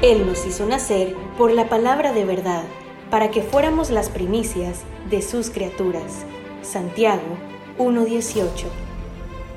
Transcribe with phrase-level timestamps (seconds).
[0.00, 2.62] Él nos hizo nacer por la palabra de verdad,
[3.10, 6.24] para que fuéramos las primicias de sus criaturas.
[6.62, 7.36] Santiago
[7.78, 8.66] 1.18.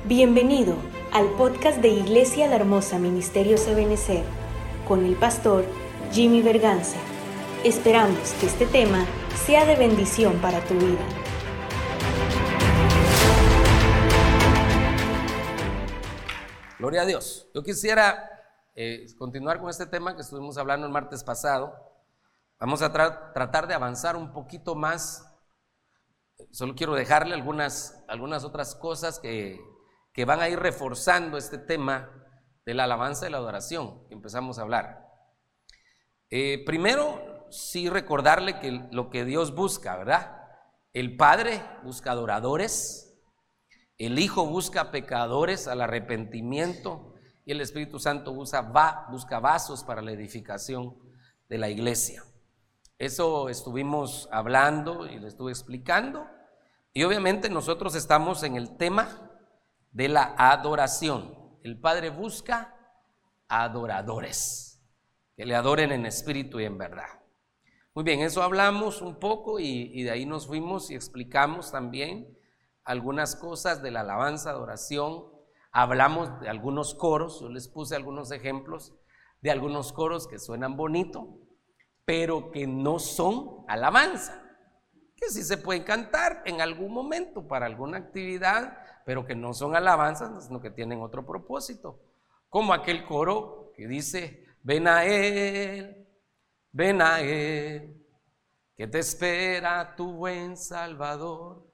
[0.04, 0.74] Bienvenido
[1.12, 4.24] al podcast de Iglesia La Hermosa Ministerio Sabenecer,
[4.88, 5.64] con el pastor
[6.10, 6.98] Jimmy Berganza.
[7.62, 9.06] Esperamos que este tema
[9.46, 11.06] sea de bendición para tu vida.
[16.80, 17.46] Gloria a Dios.
[17.54, 18.31] Yo quisiera
[18.74, 21.74] eh, continuar con este tema que estuvimos hablando el martes pasado.
[22.58, 25.28] Vamos a tratar de avanzar un poquito más.
[26.50, 29.60] Solo quiero dejarle algunas, algunas otras cosas que,
[30.12, 32.10] que van a ir reforzando este tema
[32.64, 35.06] de la alabanza y la adoración que empezamos a hablar.
[36.30, 40.38] Eh, primero, sí recordarle que lo que Dios busca, ¿verdad?
[40.94, 43.20] El Padre busca adoradores,
[43.98, 47.11] el Hijo busca pecadores al arrepentimiento,
[47.52, 48.60] el Espíritu Santo busca
[49.40, 50.96] vasos para la edificación
[51.48, 52.24] de la iglesia.
[52.98, 56.26] Eso estuvimos hablando y le estuve explicando.
[56.92, 59.30] Y obviamente nosotros estamos en el tema
[59.90, 61.58] de la adoración.
[61.62, 62.76] El Padre busca
[63.48, 64.80] adoradores,
[65.36, 67.22] que le adoren en espíritu y en verdad.
[67.94, 72.38] Muy bien, eso hablamos un poco y, y de ahí nos fuimos y explicamos también
[72.84, 75.31] algunas cosas de la alabanza, adoración,
[75.72, 78.94] Hablamos de algunos coros, yo les puse algunos ejemplos
[79.40, 81.38] de algunos coros que suenan bonito,
[82.04, 84.42] pero que no son alabanza,
[85.16, 89.74] que sí se pueden cantar en algún momento para alguna actividad, pero que no son
[89.74, 92.00] alabanzas, sino que tienen otro propósito,
[92.48, 96.06] como aquel coro que dice, ven a Él,
[96.70, 98.06] ven a Él,
[98.76, 101.66] que te espera tu buen Salvador.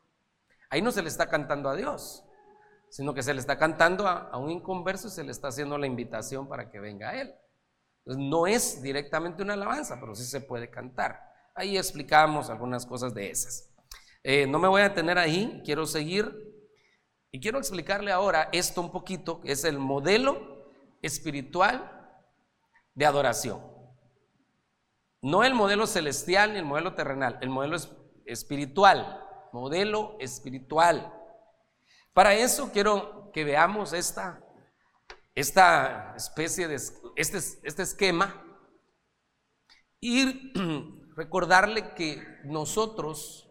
[0.70, 2.24] Ahí no se le está cantando a Dios,
[2.91, 5.86] sino que se le está cantando a, un inconverso y se le está haciendo la
[5.86, 7.34] invitación para que venga a él.
[8.05, 11.20] No es directamente una alabanza, pero sí se puede cantar.
[11.55, 13.69] Ahí explicamos algunas cosas de esas.
[14.22, 16.32] Eh, no me voy a detener ahí, quiero seguir
[17.31, 20.70] y quiero explicarle ahora esto un poquito, es el modelo
[21.03, 22.16] espiritual
[22.94, 23.60] de adoración.
[25.20, 27.76] No el modelo celestial ni el modelo terrenal, el modelo
[28.25, 31.12] espiritual, modelo espiritual.
[32.12, 34.41] Para eso quiero que veamos esta,
[35.34, 38.44] esta especie de, este, este esquema
[40.00, 40.52] y
[41.16, 43.48] recordarle que nosotros,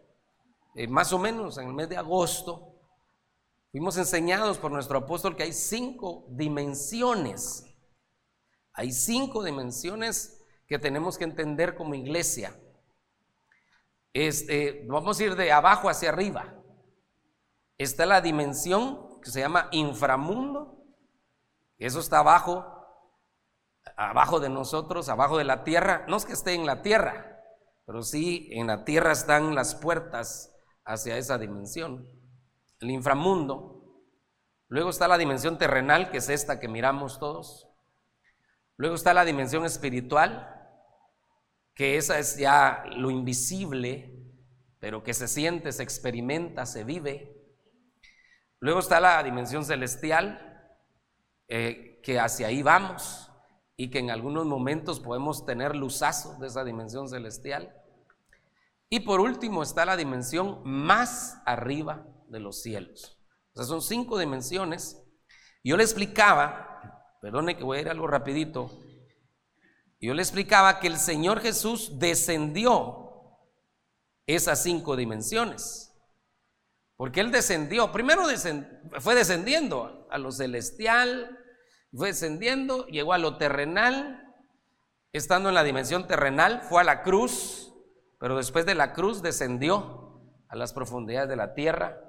[0.74, 2.74] eh, más o menos en el mes de agosto,
[3.70, 7.64] fuimos enseñados por nuestro apóstol que hay cinco dimensiones.
[8.74, 12.54] Hay cinco dimensiones que tenemos que entender como iglesia.
[14.12, 16.57] Este, vamos a ir de abajo hacia arriba
[17.78, 20.84] está la dimensión que se llama inframundo,
[21.78, 22.66] eso está abajo,
[23.96, 27.40] abajo de nosotros, abajo de la tierra, no es que esté en la tierra,
[27.86, 32.08] pero sí en la tierra están las puertas hacia esa dimensión,
[32.80, 33.76] el inframundo.
[34.68, 37.68] Luego está la dimensión terrenal, que es esta que miramos todos.
[38.76, 40.54] Luego está la dimensión espiritual,
[41.74, 44.14] que esa es ya lo invisible,
[44.80, 47.37] pero que se siente, se experimenta, se vive.
[48.60, 50.44] Luego está la dimensión celestial,
[51.48, 53.30] eh, que hacia ahí vamos
[53.76, 57.74] y que en algunos momentos podemos tener luzazos de esa dimensión celestial.
[58.90, 63.18] Y por último está la dimensión más arriba de los cielos.
[63.52, 65.02] O sea, son cinco dimensiones.
[65.62, 68.70] Yo le explicaba, perdone que voy a ir algo rapidito,
[70.00, 73.08] yo le explicaba que el Señor Jesús descendió
[74.26, 75.87] esas cinco dimensiones.
[76.98, 78.24] Porque Él descendió, primero
[78.98, 81.38] fue descendiendo a lo celestial,
[81.94, 84.34] fue descendiendo, llegó a lo terrenal,
[85.12, 87.72] estando en la dimensión terrenal, fue a la cruz,
[88.18, 92.00] pero después de la cruz descendió a las profundidades de la tierra,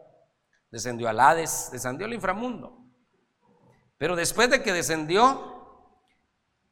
[0.72, 2.84] descendió al Hades, descendió al inframundo.
[4.00, 5.86] Pero después de que descendió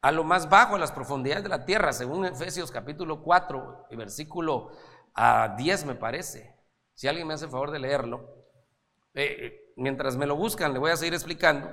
[0.02, 3.94] a lo más bajo, a las profundidades de la tierra, según Efesios capítulo 4 y
[3.96, 4.72] versículo
[5.14, 6.57] a 10 me parece,
[6.98, 8.28] si alguien me hace el favor de leerlo,
[9.14, 11.70] eh, eh, mientras me lo buscan, le voy a seguir explicando.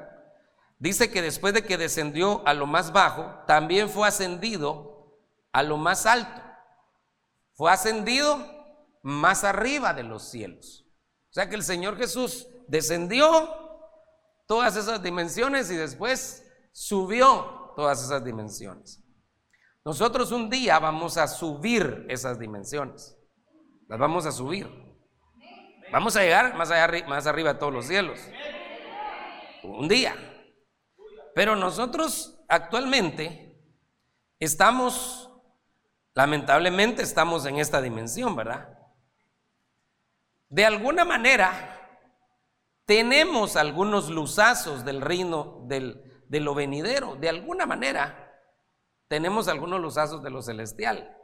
[0.77, 5.18] Dice que después de que descendió a lo más bajo, también fue ascendido
[5.51, 6.44] a lo más alto.
[7.56, 8.38] Fue ascendido
[9.01, 10.86] más arriba de los cielos.
[11.31, 13.25] O sea que el Señor Jesús descendió
[14.45, 19.04] todas esas dimensiones y después subió todas esas dimensiones.
[19.83, 23.18] Nosotros un día vamos a subir esas dimensiones.
[23.88, 24.85] Las vamos a subir.
[25.92, 28.20] Vamos a llegar más, allá, más arriba de todos los cielos.
[29.64, 30.16] Un día.
[31.34, 33.60] Pero nosotros actualmente
[34.40, 35.30] estamos,
[36.14, 38.70] lamentablemente estamos en esta dimensión, ¿verdad?
[40.50, 42.00] De alguna manera,
[42.86, 48.22] tenemos algunos luzazos del reino del, de lo venidero, de alguna manera
[49.08, 51.16] tenemos algunos luzazos de lo celestial.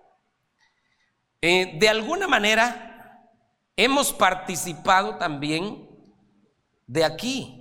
[1.42, 2.91] Eh, de alguna manera
[3.76, 5.90] hemos participado también
[6.88, 7.58] de aquí.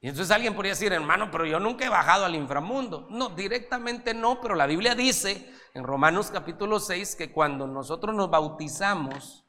[0.00, 3.06] Y entonces alguien podría decir, hermano, pero yo nunca he bajado al inframundo.
[3.10, 8.28] No, directamente no, pero la Biblia dice en Romanos capítulo 6 que cuando nosotros nos
[8.28, 9.46] bautizamos,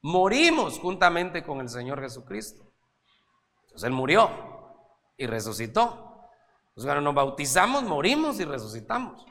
[0.00, 2.72] morimos juntamente con el Señor Jesucristo.
[3.64, 4.30] Entonces Él murió
[5.16, 6.30] y resucitó.
[6.68, 9.26] Entonces cuando nos bautizamos, morimos y resucitamos.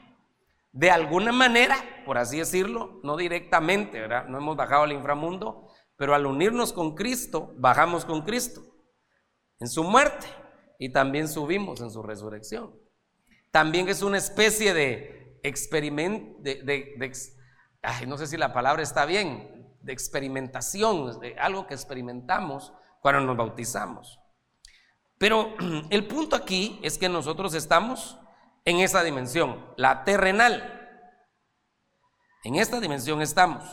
[0.78, 4.28] De alguna manera, por así decirlo, no directamente, ¿verdad?
[4.28, 5.66] No hemos bajado al inframundo,
[5.96, 8.62] pero al unirnos con Cristo, bajamos con Cristo
[9.58, 10.28] en su muerte
[10.78, 12.78] y también subimos en su resurrección.
[13.50, 17.12] También es una especie de experimento, de,
[18.06, 22.72] no sé si la palabra está bien, de experimentación, de algo que experimentamos
[23.02, 24.20] cuando nos bautizamos.
[25.18, 25.56] Pero
[25.90, 28.16] el punto aquí es que nosotros estamos
[28.68, 30.74] en esa dimensión, la terrenal.
[32.44, 33.64] En esta dimensión estamos.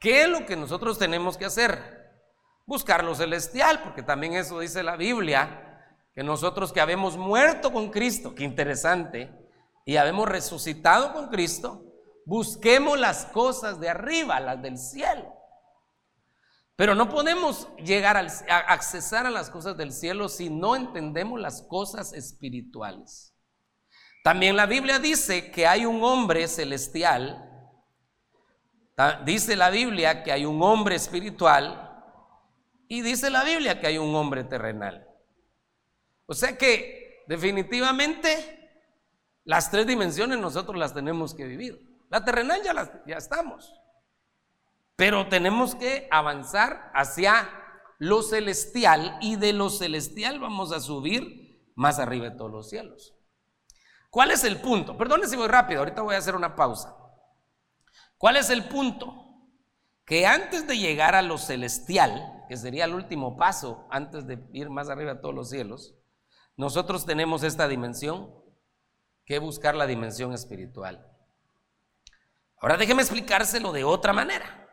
[0.00, 2.10] ¿Qué es lo que nosotros tenemos que hacer?
[2.66, 7.90] Buscar lo celestial, porque también eso dice la Biblia, que nosotros que habemos muerto con
[7.90, 9.30] Cristo, qué interesante,
[9.84, 11.92] y habemos resucitado con Cristo,
[12.24, 15.34] Busquemos las cosas de arriba, las del cielo.
[16.76, 18.20] Pero no podemos llegar a
[18.72, 23.31] accesar a las cosas del cielo si no entendemos las cosas espirituales.
[24.22, 27.48] También la Biblia dice que hay un hombre celestial.
[29.24, 31.88] Dice la Biblia que hay un hombre espiritual.
[32.88, 35.08] Y dice la Biblia que hay un hombre terrenal.
[36.26, 38.70] O sea que definitivamente
[39.44, 41.80] las tres dimensiones nosotros las tenemos que vivir.
[42.08, 43.74] La terrenal ya, ya estamos.
[44.94, 47.48] Pero tenemos que avanzar hacia
[47.98, 53.16] lo celestial y de lo celestial vamos a subir más arriba de todos los cielos.
[54.12, 54.94] ¿Cuál es el punto?
[54.98, 56.94] Perdón si voy rápido, ahorita voy a hacer una pausa.
[58.18, 59.40] ¿Cuál es el punto?
[60.04, 64.68] Que antes de llegar a lo celestial, que sería el último paso antes de ir
[64.68, 65.94] más arriba de todos los cielos,
[66.58, 68.30] nosotros tenemos esta dimensión
[69.24, 71.10] que buscar la dimensión espiritual.
[72.58, 74.68] Ahora déjeme explicárselo de otra manera.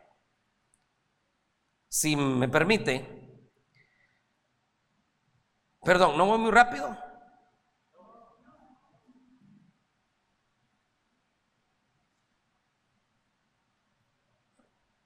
[1.88, 3.48] Si me permite.
[5.82, 7.09] Perdón, ¿no voy muy rápido?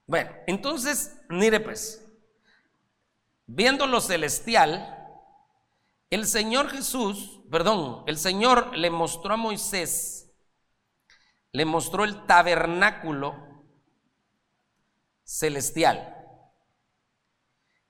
[0.06, 2.06] Bueno, entonces, mire pues,
[3.46, 4.90] viendo lo celestial,
[6.10, 10.24] el Señor Jesús, perdón, el Señor le mostró a Moisés
[11.54, 13.36] le mostró el tabernáculo
[15.22, 16.12] celestial.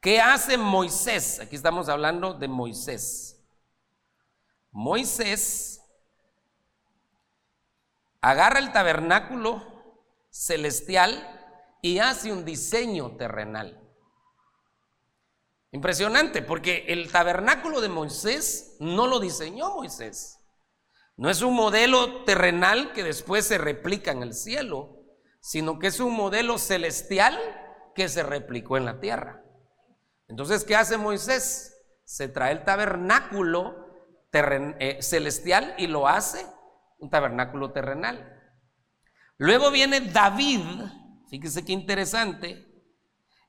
[0.00, 1.40] ¿Qué hace Moisés?
[1.40, 3.43] Aquí estamos hablando de Moisés.
[4.70, 5.81] Moisés
[8.20, 9.64] agarra el tabernáculo
[10.28, 11.34] celestial
[11.85, 13.79] y hace un diseño terrenal.
[15.71, 20.41] Impresionante, porque el tabernáculo de Moisés no lo diseñó Moisés.
[21.19, 24.97] No es un modelo terrenal que después se replica en el cielo,
[25.41, 27.38] sino que es un modelo celestial
[27.95, 29.45] que se replicó en la tierra.
[30.26, 31.85] Entonces, ¿qué hace Moisés?
[32.05, 36.47] Se trae el tabernáculo eh, celestial y lo hace
[36.97, 38.41] un tabernáculo terrenal.
[39.37, 40.62] Luego viene David,
[41.28, 42.75] fíjese qué interesante,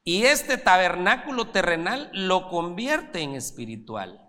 [0.04, 4.22] y este tabernáculo terrenal lo convierte en espiritual.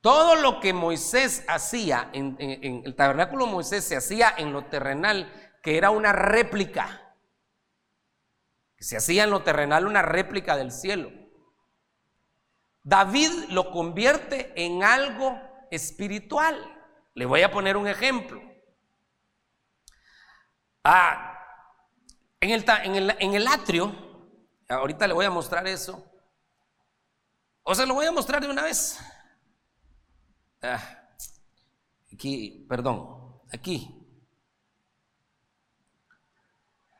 [0.00, 5.76] Todo lo que Moisés hacía en, el tabernáculo Moisés se hacía en lo terrenal, que
[5.76, 7.14] era una réplica.
[8.78, 11.10] se hacía en lo terrenal una réplica del cielo.
[12.84, 15.38] David lo convierte en algo
[15.70, 16.56] espiritual.
[17.14, 18.40] Le voy a poner un ejemplo.
[20.84, 21.37] Ah,
[22.40, 22.50] en,
[22.94, 23.94] el, en el atrio,
[24.68, 26.04] ahorita le voy a mostrar eso.
[27.62, 28.98] O sea, lo voy a mostrar de una vez.
[30.62, 30.80] Ah,
[32.12, 33.94] aquí, perdón, aquí.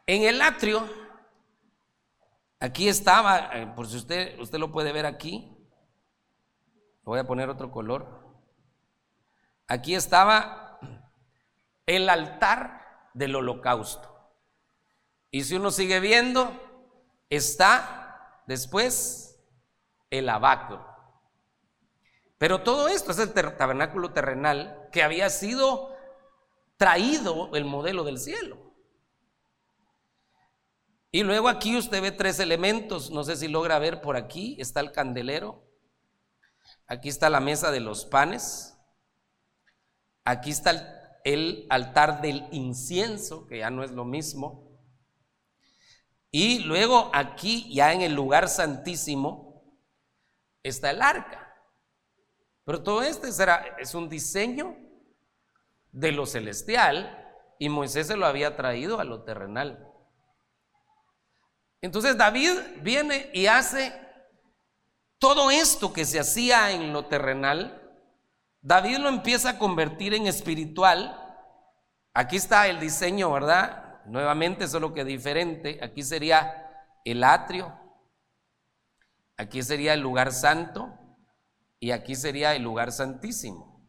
[0.06, 0.88] En el atrio,
[2.60, 5.54] aquí estaba, eh, por si usted, usted lo puede ver aquí,
[7.02, 8.26] voy a poner otro color.
[9.66, 10.78] Aquí estaba
[11.86, 14.07] el altar del holocausto.
[15.30, 16.52] Y si uno sigue viendo,
[17.28, 19.38] está después
[20.10, 20.86] el abacro.
[22.38, 25.94] Pero todo esto es el tabernáculo terrenal que había sido
[26.76, 28.56] traído el modelo del cielo.
[31.10, 34.80] Y luego aquí usted ve tres elementos, no sé si logra ver por aquí, está
[34.80, 35.64] el candelero,
[36.86, 38.76] aquí está la mesa de los panes,
[40.24, 40.86] aquí está el,
[41.24, 44.67] el altar del incienso, que ya no es lo mismo,
[46.30, 49.62] y luego aquí, ya en el lugar santísimo,
[50.62, 51.54] está el arca.
[52.64, 54.76] Pero todo este será, es un diseño
[55.90, 57.26] de lo celestial
[57.58, 59.90] y Moisés se lo había traído a lo terrenal.
[61.80, 63.92] Entonces David viene y hace
[65.18, 67.82] todo esto que se hacía en lo terrenal,
[68.60, 71.24] David lo empieza a convertir en espiritual.
[72.12, 73.87] Aquí está el diseño, ¿verdad?
[74.06, 75.78] Nuevamente, solo que diferente.
[75.82, 76.68] Aquí sería
[77.04, 77.78] el atrio,
[79.36, 80.98] aquí sería el lugar santo
[81.80, 83.88] y aquí sería el lugar santísimo.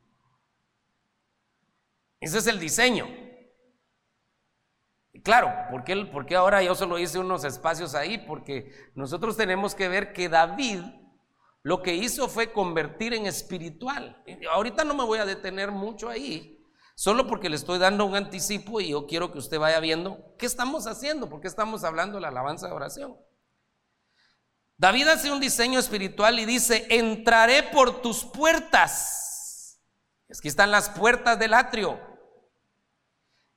[2.19, 3.07] Ese es el diseño.
[5.23, 8.17] Claro, ¿por qué, ¿por qué, ahora yo solo hice unos espacios ahí?
[8.17, 10.81] Porque nosotros tenemos que ver que David
[11.63, 14.23] lo que hizo fue convertir en espiritual.
[14.51, 16.58] Ahorita no me voy a detener mucho ahí,
[16.99, 20.45] Solo porque le estoy dando un anticipo y yo quiero que usted vaya viendo qué
[20.45, 23.15] estamos haciendo, porque estamos hablando de la alabanza de oración.
[24.75, 29.79] David hace un diseño espiritual y dice, entraré por tus puertas.
[30.25, 31.97] Aquí están las puertas del atrio.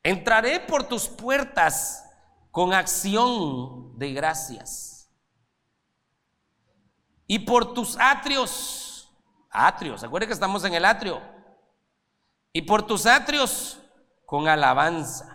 [0.04, 2.08] Entraré por tus puertas
[2.52, 5.10] con acción de gracias.
[7.26, 9.12] Y por tus atrios,
[9.50, 11.31] atrios, acuérdense que estamos en el atrio
[12.52, 13.80] y por tus atrios
[14.26, 15.32] con alabanza.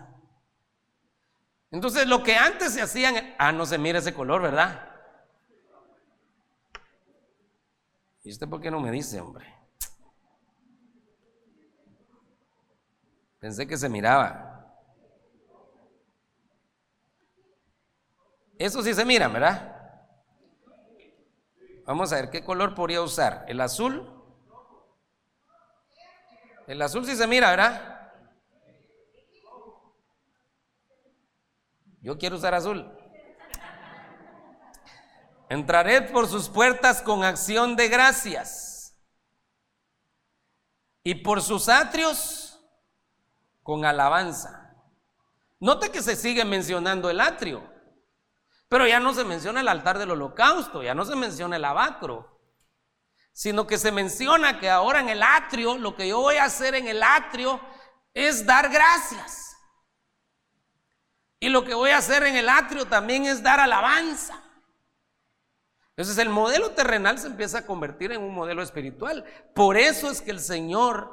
[1.70, 4.84] Entonces lo que antes se hacían, ah, no se mira ese color, ¿verdad?
[8.22, 9.46] ¿Y usted por qué no me dice, hombre?
[13.38, 14.44] Pensé que se miraba.
[18.58, 19.76] Eso sí se mira, ¿verdad?
[21.86, 23.44] Vamos a ver qué color podría usar.
[23.48, 24.17] ¿El azul?
[26.68, 28.12] El azul sí se mira, ¿verdad?
[32.02, 32.86] Yo quiero usar azul.
[35.48, 38.94] Entraré por sus puertas con acción de gracias
[41.02, 42.60] y por sus atrios
[43.62, 44.76] con alabanza.
[45.60, 47.62] Note que se sigue mencionando el atrio,
[48.68, 52.37] pero ya no se menciona el altar del holocausto, ya no se menciona el abacro
[53.38, 56.74] sino que se menciona que ahora en el atrio, lo que yo voy a hacer
[56.74, 57.60] en el atrio
[58.12, 59.56] es dar gracias.
[61.38, 64.42] Y lo que voy a hacer en el atrio también es dar alabanza.
[65.90, 69.24] Entonces el modelo terrenal se empieza a convertir en un modelo espiritual.
[69.54, 71.08] Por eso es que el Señor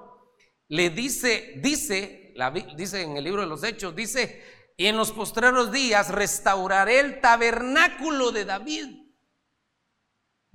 [0.67, 2.33] le dice, dice,
[2.75, 7.21] dice en el libro de los Hechos, dice, y en los postreros días restauraré el
[7.21, 9.04] tabernáculo de David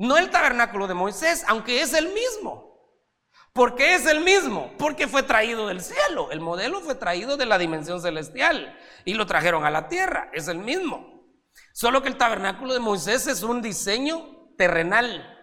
[0.00, 2.70] no el tabernáculo de Moisés, aunque es el mismo.
[3.52, 4.72] ¿Por qué es el mismo?
[4.78, 6.30] Porque fue traído del cielo.
[6.30, 10.30] El modelo fue traído de la dimensión celestial y lo trajeron a la tierra.
[10.32, 11.28] Es el mismo.
[11.74, 15.36] Solo que el tabernáculo de Moisés es un diseño terrenal.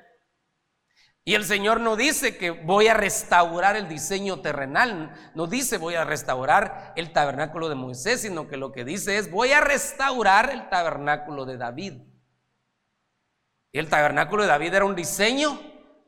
[1.23, 5.93] Y el Señor no dice que voy a restaurar el diseño terrenal, no dice voy
[5.93, 10.49] a restaurar el tabernáculo de Moisés, sino que lo que dice es voy a restaurar
[10.49, 12.06] el tabernáculo de David.
[13.71, 15.59] El tabernáculo de David era un diseño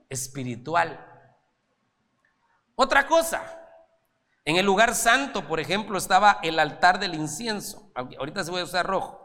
[0.10, 1.06] espiritual.
[2.76, 3.44] Otra cosa,
[4.46, 7.92] en el lugar santo, por ejemplo, estaba el altar del incienso.
[7.94, 9.20] Ahorita se voy a usar rojo.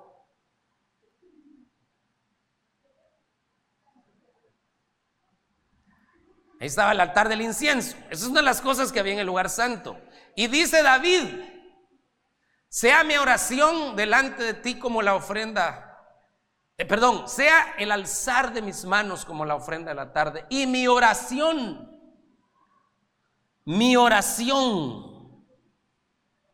[6.60, 7.96] Ahí estaba el altar del incienso.
[8.10, 9.98] Esa es una de las cosas que había en el lugar santo.
[10.34, 11.28] Y dice David,
[12.68, 15.93] sea mi oración delante de ti como la ofrenda
[16.76, 20.66] eh, perdón, sea el alzar de mis manos como la ofrenda de la tarde y
[20.66, 21.90] mi oración,
[23.64, 25.46] mi oración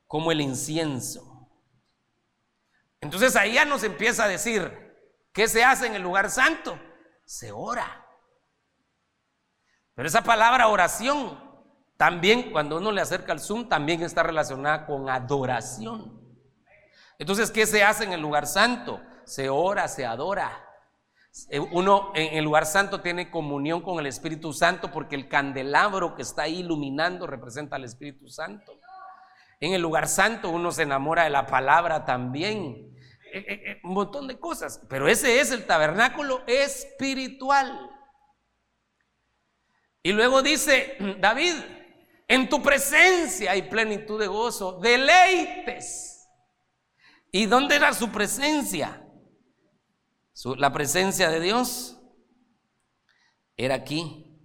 [0.07, 1.49] como el incienso.
[3.01, 4.71] Entonces ahí ya nos empieza a decir,
[5.33, 6.79] ¿qué se hace en el lugar santo?
[7.25, 8.07] Se ora.
[9.95, 11.39] Pero esa palabra oración,
[11.97, 16.21] también cuando uno le acerca al Zoom, también está relacionada con adoración.
[17.19, 19.01] Entonces, ¿qué se hace en el lugar santo?
[19.31, 20.51] Se ora, se adora.
[21.51, 26.17] Eh, uno en el lugar santo tiene comunión con el Espíritu Santo porque el candelabro
[26.17, 28.81] que está ahí iluminando representa al Espíritu Santo.
[29.61, 32.93] En el lugar santo uno se enamora de la palabra también.
[33.33, 34.85] Eh, eh, un montón de cosas.
[34.89, 37.89] Pero ese es el tabernáculo espiritual.
[40.03, 41.55] Y luego dice David,
[42.27, 46.29] en tu presencia hay plenitud de gozo, deleites.
[47.31, 49.00] ¿Y dónde era su presencia?
[50.45, 52.01] La presencia de Dios
[53.57, 54.39] era aquí,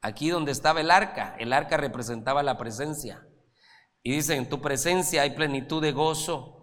[0.00, 1.36] aquí donde estaba el arca.
[1.38, 3.26] El arca representaba la presencia.
[4.02, 6.62] Y dice, en tu presencia hay plenitud de gozo,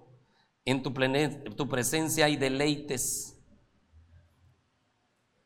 [0.66, 3.38] en tu, presencia hay deleites.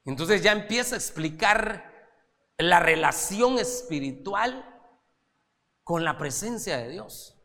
[0.05, 1.91] Entonces ya empieza a explicar
[2.57, 4.65] la relación espiritual
[5.83, 7.42] con la presencia de Dios.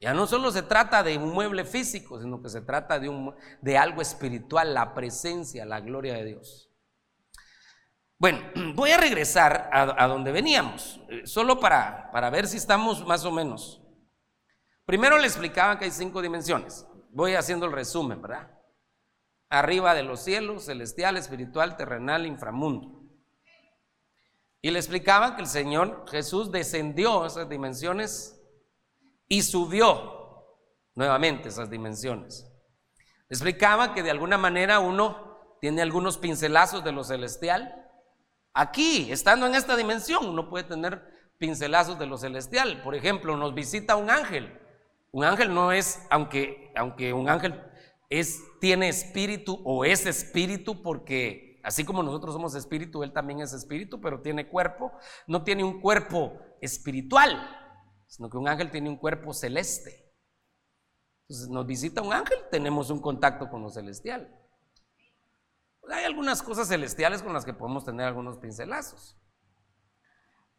[0.00, 3.34] Ya no solo se trata de un mueble físico, sino que se trata de, un,
[3.60, 6.70] de algo espiritual, la presencia, la gloria de Dios.
[8.18, 8.40] Bueno,
[8.74, 13.30] voy a regresar a, donde veníamos, eh, solo para, para ver si estamos más o
[13.30, 13.82] menos.
[14.86, 16.86] Primero le explicaba que hay cinco dimensiones.
[17.10, 18.50] Voy haciendo el resumen, ¿verdad?
[19.50, 23.02] Arriba de los cielos, celestial, espiritual, terrenal, inframundo.
[24.62, 28.39] Y le explicaba que el Señor Jesús descendió a esas dimensiones
[29.30, 30.44] y subió
[30.96, 32.46] nuevamente esas dimensiones.
[33.30, 37.88] Explicaba que de alguna manera uno tiene algunos pincelazos de lo celestial.
[38.52, 41.00] Aquí, estando en esta dimensión, uno puede tener
[41.38, 42.82] pincelazos de lo celestial.
[42.82, 44.58] Por ejemplo, nos visita un ángel.
[45.12, 47.62] Un ángel no es, aunque, aunque un ángel
[48.08, 53.52] es, tiene espíritu o es espíritu porque Así como nosotros somos espíritu, Él también es
[53.52, 54.92] espíritu, pero tiene cuerpo.
[55.26, 57.59] No tiene un cuerpo espiritual,
[58.10, 60.12] sino que un ángel tiene un cuerpo celeste.
[61.22, 64.36] Entonces nos visita un ángel, tenemos un contacto con lo celestial.
[65.88, 69.16] Hay algunas cosas celestiales con las que podemos tener algunos pincelazos.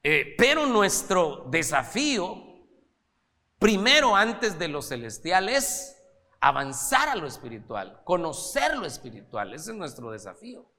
[0.01, 2.41] Eh, pero nuestro desafío,
[3.59, 5.97] primero antes de lo celestial, es
[6.39, 9.53] avanzar a lo espiritual, conocer lo espiritual.
[9.53, 10.71] Ese es nuestro desafío.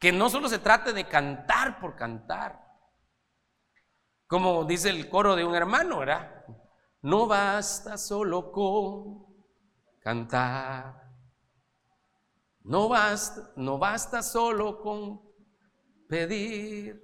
[0.00, 2.69] Que no solo se trate de cantar por cantar.
[4.30, 6.44] Como dice el coro de un hermano, ¿verdad?
[7.02, 9.26] No basta solo con
[9.98, 11.10] cantar.
[12.60, 15.20] No basta, no basta solo con
[16.08, 17.02] pedir.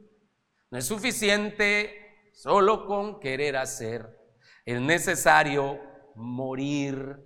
[0.71, 4.07] No es suficiente solo con querer hacer.
[4.65, 5.81] Es necesario
[6.15, 7.19] morir.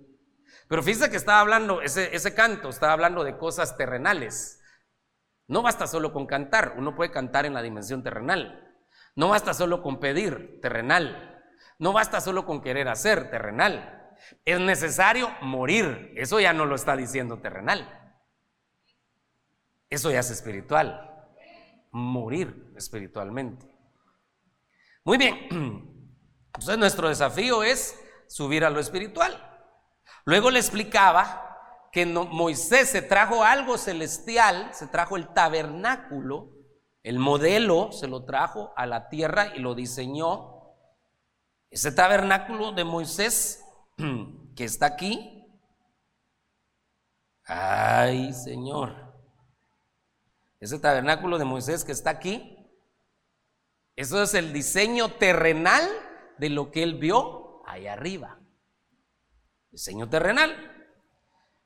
[0.67, 4.63] Pero fíjese que estaba hablando, ese, ese canto estaba hablando de cosas terrenales.
[5.45, 8.60] No basta solo con cantar, uno puede cantar en la dimensión terrenal.
[9.15, 11.43] No basta solo con pedir, terrenal.
[11.79, 14.15] No basta solo con querer hacer, terrenal.
[14.45, 16.13] Es necesario morir.
[16.15, 17.97] Eso ya no lo está diciendo terrenal.
[19.89, 21.09] Eso ya es espiritual.
[21.91, 23.67] Morir espiritualmente.
[25.03, 25.47] Muy bien.
[26.53, 29.47] Entonces nuestro desafío es subir a lo espiritual.
[30.25, 31.47] Luego le explicaba
[31.91, 36.60] que Moisés se trajo algo celestial, se trajo el tabernáculo,
[37.03, 40.75] el modelo se lo trajo a la tierra y lo diseñó.
[41.69, 43.63] Ese tabernáculo de Moisés
[44.55, 45.47] que está aquí,
[47.45, 49.11] ay Señor,
[50.59, 52.57] ese tabernáculo de Moisés que está aquí,
[53.95, 55.83] eso es el diseño terrenal
[56.37, 58.39] de lo que él vio ahí arriba.
[59.71, 60.55] Diseño terrenal.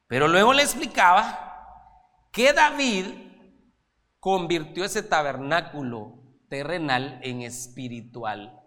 [0.08, 3.25] Pero luego le explicaba que David
[4.26, 6.16] convirtió ese tabernáculo
[6.50, 8.60] terrenal en espiritual.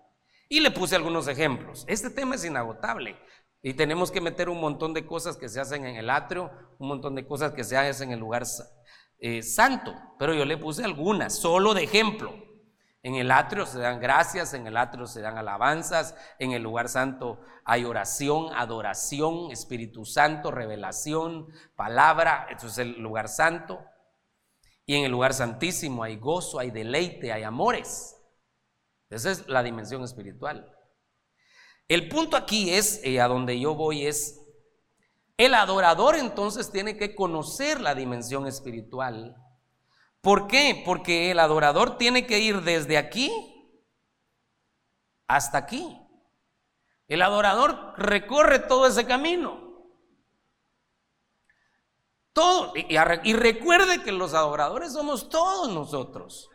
[0.49, 1.85] Y le puse algunos ejemplos.
[1.89, 3.17] Este tema es inagotable
[3.61, 6.87] y tenemos que meter un montón de cosas que se hacen en el atrio, un
[6.87, 8.45] montón de cosas que se hacen en el lugar
[9.19, 12.33] eh, santo, pero yo le puse algunas, solo de ejemplo.
[13.03, 16.89] En el atrio se dan gracias, en el atrio se dan alabanzas, en el lugar
[16.89, 23.81] santo hay oración, adoración, Espíritu Santo, revelación, palabra, eso es el lugar santo.
[24.89, 28.17] Y en el lugar santísimo hay gozo, hay deleite, hay amores.
[29.09, 30.75] Esa es la dimensión espiritual.
[31.87, 34.41] El punto aquí es, y a donde yo voy es,
[35.37, 39.37] el adorador entonces tiene que conocer la dimensión espiritual
[40.21, 40.83] ¿Por qué?
[40.85, 43.31] Porque el adorador tiene que ir desde aquí
[45.27, 45.99] hasta aquí.
[47.07, 49.68] El adorador recorre todo ese camino.
[52.39, 52.73] Todo.
[52.77, 56.49] Y, recuerde que los adoradores somos todos nosotros.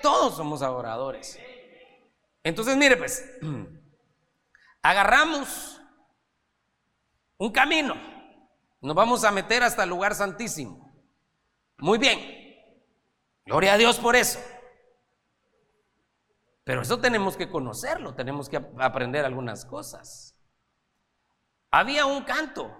[0.00, 1.38] Todos somos adoradores.
[2.42, 3.30] Entonces, mire, pues,
[4.82, 5.78] agarramos
[7.36, 7.96] un camino.
[8.80, 10.90] Nos vamos a meter hasta el lugar santísimo.
[11.76, 12.18] Muy bien.
[13.44, 14.40] Gloria a Dios por eso.
[16.64, 20.34] Pero eso tenemos que conocerlo, tenemos que aprender algunas cosas.
[21.70, 22.74] Había un canto.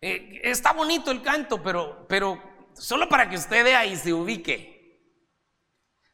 [0.00, 2.40] Eh, está bonito el canto, pero, pero
[2.74, 4.78] solo para que usted vea y se ubique.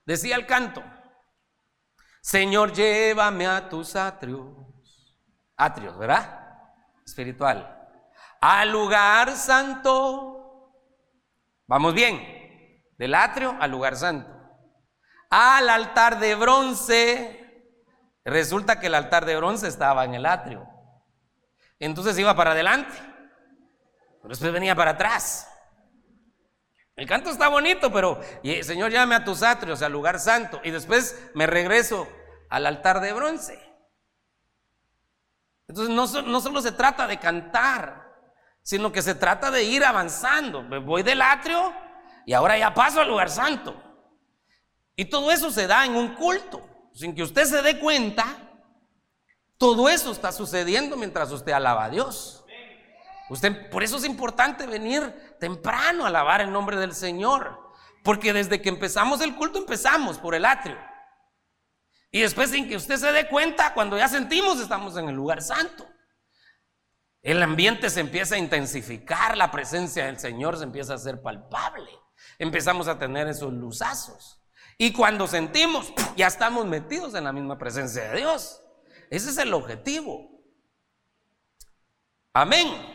[0.06, 0.82] Decía el canto,
[2.24, 4.48] Señor, llévame a tus atrios.
[5.56, 6.40] Atrios, ¿verdad?
[7.04, 7.86] Espiritual.
[8.40, 10.72] Al lugar santo.
[11.66, 12.82] Vamos bien.
[12.96, 14.30] Del atrio al lugar santo.
[15.28, 17.44] Al altar de bronce.
[18.24, 20.66] Resulta que el altar de bronce estaba en el atrio.
[21.78, 22.94] Entonces iba para adelante.
[24.24, 25.46] Pero después venía para atrás.
[26.96, 28.18] El canto está bonito, pero
[28.62, 30.62] Señor, llame a tus atrios, al lugar santo.
[30.64, 32.08] Y después me regreso
[32.48, 33.60] al altar de bronce.
[35.68, 38.14] Entonces no, no solo se trata de cantar,
[38.62, 40.62] sino que se trata de ir avanzando.
[40.80, 41.74] Voy del atrio
[42.24, 43.78] y ahora ya paso al lugar santo.
[44.96, 48.24] Y todo eso se da en un culto, sin que usted se dé cuenta.
[49.58, 52.43] Todo eso está sucediendo mientras usted alaba a Dios.
[53.30, 57.58] Usted, por eso es importante venir temprano a alabar el nombre del Señor.
[58.02, 60.78] Porque desde que empezamos el culto empezamos por el atrio.
[62.10, 65.42] Y después sin que usted se dé cuenta, cuando ya sentimos estamos en el lugar
[65.42, 65.88] santo.
[67.22, 71.90] El ambiente se empieza a intensificar, la presencia del Señor se empieza a hacer palpable.
[72.38, 74.42] Empezamos a tener esos luzazos.
[74.76, 78.62] Y cuando sentimos, ya estamos metidos en la misma presencia de Dios.
[79.10, 80.30] Ese es el objetivo.
[82.34, 82.93] Amén.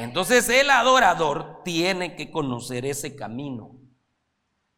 [0.00, 3.78] Entonces el adorador tiene que conocer ese camino.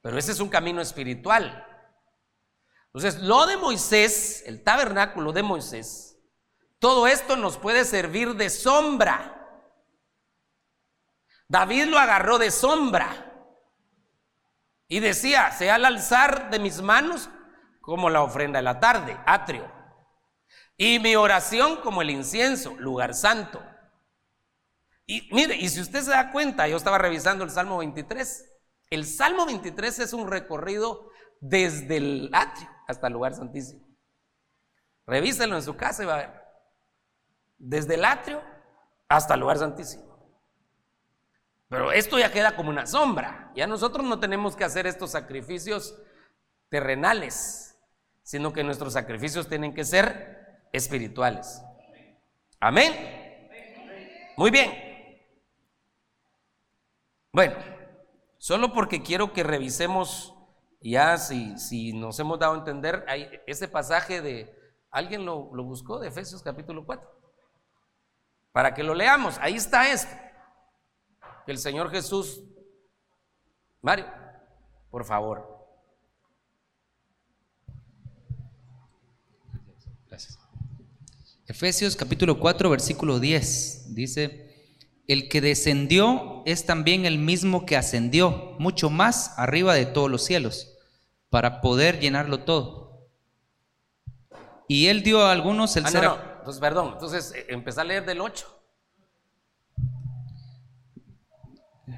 [0.01, 1.65] Pero ese es un camino espiritual.
[2.87, 6.19] Entonces, lo de Moisés, el tabernáculo de Moisés,
[6.81, 9.39] todo esto nos puede servir de sombra.
[11.47, 13.33] David lo agarró de sombra
[14.89, 17.31] y decía, sea al alzar de mis manos
[17.81, 19.71] como la ofrenda de la tarde, atrio,
[20.77, 23.63] y mi oración como el incienso, lugar santo.
[25.13, 28.51] Y mire, y si usted se da cuenta, yo estaba revisando el Salmo 23.
[28.89, 33.87] El Salmo 23 es un recorrido desde el atrio hasta el lugar santísimo.
[35.07, 36.43] Revíselo en su casa y va a ver.
[37.59, 38.43] Desde el atrio
[39.07, 40.35] hasta el lugar santísimo.
[41.69, 43.53] Pero esto ya queda como una sombra.
[43.55, 45.95] Ya nosotros no tenemos que hacer estos sacrificios
[46.71, 47.79] terrenales,
[48.23, 51.61] sino que nuestros sacrificios tienen que ser espirituales.
[52.59, 53.51] Amén.
[54.39, 54.82] Muy bien.
[57.33, 57.55] Bueno,
[58.37, 60.35] solo porque quiero que revisemos
[60.83, 64.55] ya si, si nos hemos dado a entender, hay ese pasaje de,
[64.91, 65.99] ¿alguien lo, lo buscó?
[65.99, 67.09] De Efesios capítulo 4.
[68.53, 70.15] Para que lo leamos, ahí está esto.
[71.47, 72.45] El Señor Jesús,
[73.81, 74.07] Mario,
[74.91, 75.67] por favor.
[80.07, 80.39] Gracias.
[81.47, 84.42] Efesios capítulo 4, versículo 10, dice,
[85.13, 90.25] el que descendió es también el mismo que ascendió, mucho más arriba de todos los
[90.25, 90.79] cielos,
[91.31, 93.09] para poder llenarlo todo.
[94.69, 96.05] Y él dio a algunos el ah, ser...
[96.05, 96.33] No, no.
[96.39, 98.63] Entonces, perdón, entonces eh, empezá a leer del 8.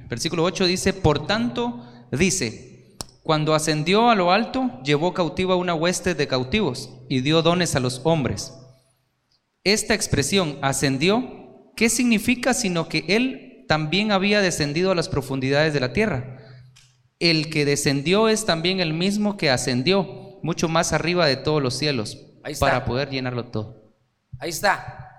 [0.07, 6.13] Versículo 8 dice, por tanto, dice, cuando ascendió a lo alto, llevó cautiva una hueste
[6.13, 8.53] de cautivos y dio dones a los hombres.
[9.63, 11.44] Esta expresión, ascendió,
[11.75, 16.39] ¿qué significa sino que Él también había descendido a las profundidades de la tierra?
[17.19, 21.75] El que descendió es también el mismo que ascendió mucho más arriba de todos los
[21.75, 22.17] cielos
[22.59, 23.93] para poder llenarlo todo.
[24.39, 25.17] Ahí está.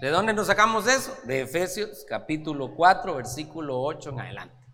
[0.00, 1.16] ¿De dónde nos sacamos eso?
[1.24, 4.66] De Efesios capítulo 4, versículo 8 en adelante.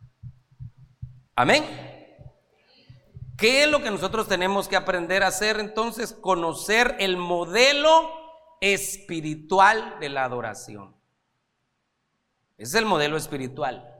[1.37, 1.65] Amén.
[3.37, 6.13] ¿Qué es lo que nosotros tenemos que aprender a hacer entonces?
[6.13, 8.11] Conocer el modelo
[8.61, 11.00] espiritual de la adoración.
[12.61, 13.91] Ese es el modelo espiritual.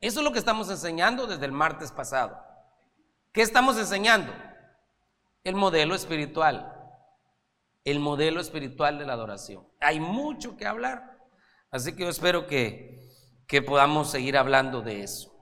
[0.00, 2.36] Eso es lo que estamos enseñando desde el martes pasado.
[3.32, 4.32] ¿Qué estamos enseñando?
[5.44, 6.74] El modelo espiritual.
[7.84, 9.68] El modelo espiritual de la adoración.
[9.78, 11.16] Hay mucho que hablar.
[11.70, 13.08] Así que yo espero que,
[13.46, 15.32] que podamos seguir hablando de eso.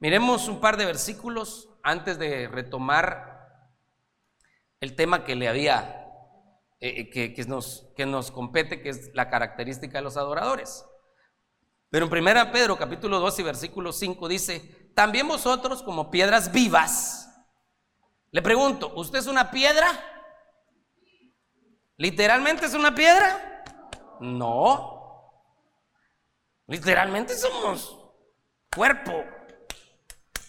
[0.00, 3.70] Miremos un par de versículos antes de retomar
[4.80, 6.08] el tema que le había,
[6.80, 10.84] eh, eh, que, nos, que nos compete, que es la característica de los adoradores.
[11.90, 17.28] Pero en 1 Pedro capítulo 2 y versículo 5 dice, también vosotros como piedras vivas.
[18.30, 19.86] Le pregunto, ¿usted es una piedra?
[21.96, 23.64] ¿Literalmente es una piedra?
[24.20, 24.98] No.
[26.66, 27.98] Literalmente somos
[28.74, 29.24] cuerpo,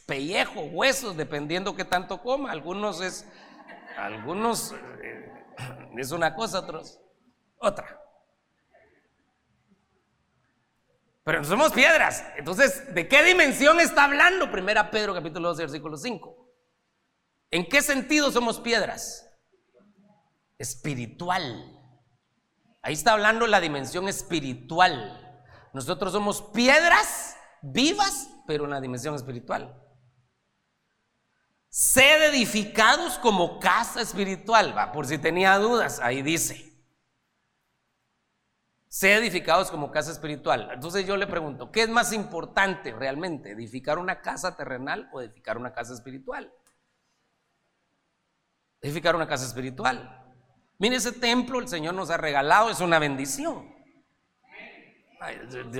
[0.05, 2.51] pellejo, huesos, dependiendo qué tanto coma.
[2.51, 3.25] Algunos es,
[3.97, 5.31] algunos eh,
[5.97, 6.99] es una cosa, otros
[7.57, 7.99] otra.
[11.29, 12.25] Pero somos piedras.
[12.37, 14.51] Entonces, ¿de qué dimensión está hablando?
[14.51, 16.35] Primera Pedro capítulo 12, versículo 5.
[17.51, 19.29] ¿En qué sentido somos piedras?
[20.57, 21.79] Espiritual.
[22.81, 25.45] Ahí está hablando la dimensión espiritual.
[25.71, 29.79] Nosotros somos piedras vivas, pero en la dimensión espiritual.
[31.69, 36.68] Sed edificados como casa espiritual, va, por si tenía dudas, ahí dice.
[38.89, 40.71] Sed edificados como casa espiritual.
[40.73, 43.51] Entonces yo le pregunto, ¿qué es más importante realmente?
[43.51, 46.51] ¿Edificar una casa terrenal o edificar una casa espiritual?
[48.81, 50.25] Edificar una casa espiritual.
[50.79, 53.71] Mire ese templo, el Señor nos ha regalado, es una bendición.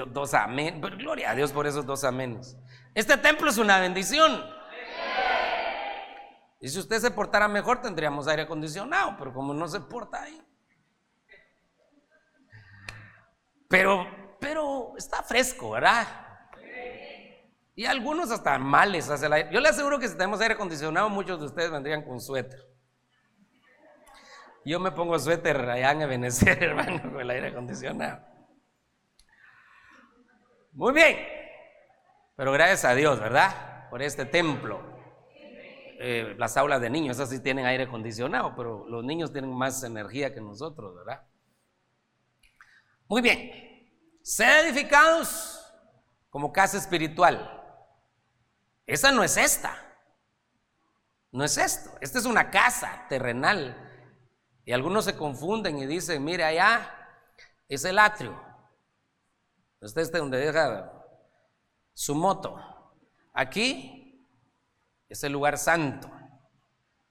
[0.10, 0.80] dos amén.
[0.80, 2.58] gloria a Dios por esos dos aménes.
[2.93, 4.45] Este templo es una bendición.
[6.62, 10.39] Y si usted se portara mejor, tendríamos aire acondicionado, pero como no se porta ahí.
[13.69, 16.08] Pero, pero está fresco, ¿verdad?
[17.75, 19.49] Y algunos hasta males hace el aire.
[19.53, 22.60] Yo le aseguro que si tenemos aire acondicionado, muchos de ustedes vendrían con suéter.
[24.65, 28.25] Yo me pongo suéter allá en Ebenezer, hermano, con el aire acondicionado.
[30.73, 31.17] Muy bien.
[32.36, 33.88] Pero gracias a Dios, ¿verdad?
[33.89, 34.82] Por este templo.
[36.01, 39.84] Eh, las aulas de niños, esas sí tienen aire acondicionado, pero los niños tienen más
[39.84, 41.29] energía que nosotros, ¿verdad?
[43.10, 43.52] Muy bien.
[44.22, 45.60] Ser edificados
[46.30, 47.60] como casa espiritual.
[48.86, 49.76] Esa no es esta.
[51.32, 51.89] No es esto.
[52.02, 53.76] Esta es una casa terrenal
[54.63, 56.95] y algunos se confunden y dicen, mire, allá
[57.67, 58.39] es el atrio.
[59.82, 60.93] Usted está donde deja
[61.93, 62.58] su moto.
[63.34, 64.28] Aquí
[65.08, 66.12] es el lugar santo.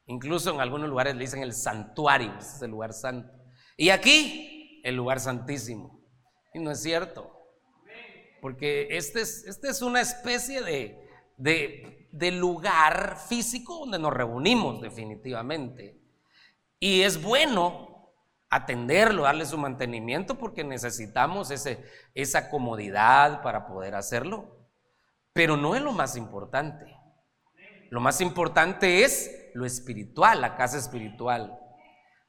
[0.07, 3.33] Incluso en algunos lugares le dicen el santuario, es el lugar santo.
[3.77, 4.48] Y aquí
[4.85, 6.01] el lugar santísimo.
[6.55, 7.35] Y no es cierto.
[8.41, 16.01] Porque este es, este es una especie de, de, lugar físico donde nos reunimos definitivamente.
[16.79, 18.13] Y es bueno
[18.51, 24.69] atenderlo, darle su mantenimiento porque necesitamos ese, esa comodidad para poder hacerlo.
[25.33, 26.87] Pero no es lo más importante.
[27.91, 31.59] Lo más importante es lo espiritual, la casa espiritual.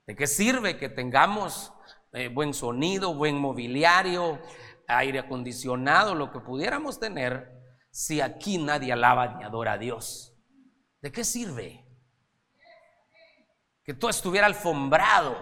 [0.07, 1.71] ¿De qué sirve que tengamos
[2.13, 4.39] eh, buen sonido, buen mobiliario,
[4.88, 7.52] aire acondicionado, lo que pudiéramos tener,
[7.91, 10.36] si aquí nadie alaba ni adora a Dios?
[11.02, 11.89] ¿De qué sirve?
[13.89, 15.36] que todo estuviera alfombrado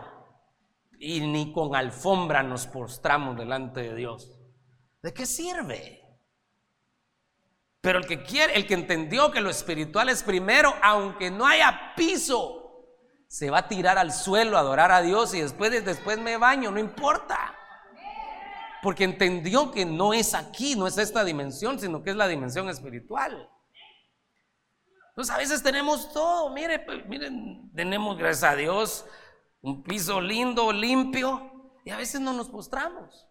[0.98, 4.40] y ni con alfombra nos postramos delante de Dios.
[5.02, 6.02] ¿De qué sirve?
[7.82, 11.94] Pero el que quiere, el que entendió que lo espiritual es primero, aunque no haya
[11.98, 12.67] piso,
[13.28, 16.72] se va a tirar al suelo a adorar a Dios y después, después me baño,
[16.72, 17.54] no importa.
[18.82, 22.70] Porque entendió que no es aquí, no es esta dimensión, sino que es la dimensión
[22.70, 23.50] espiritual.
[25.10, 29.06] Entonces a veces tenemos todo, mire, pues, miren, tenemos gracias a Dios
[29.62, 33.28] un piso lindo, limpio, y a veces no nos postramos.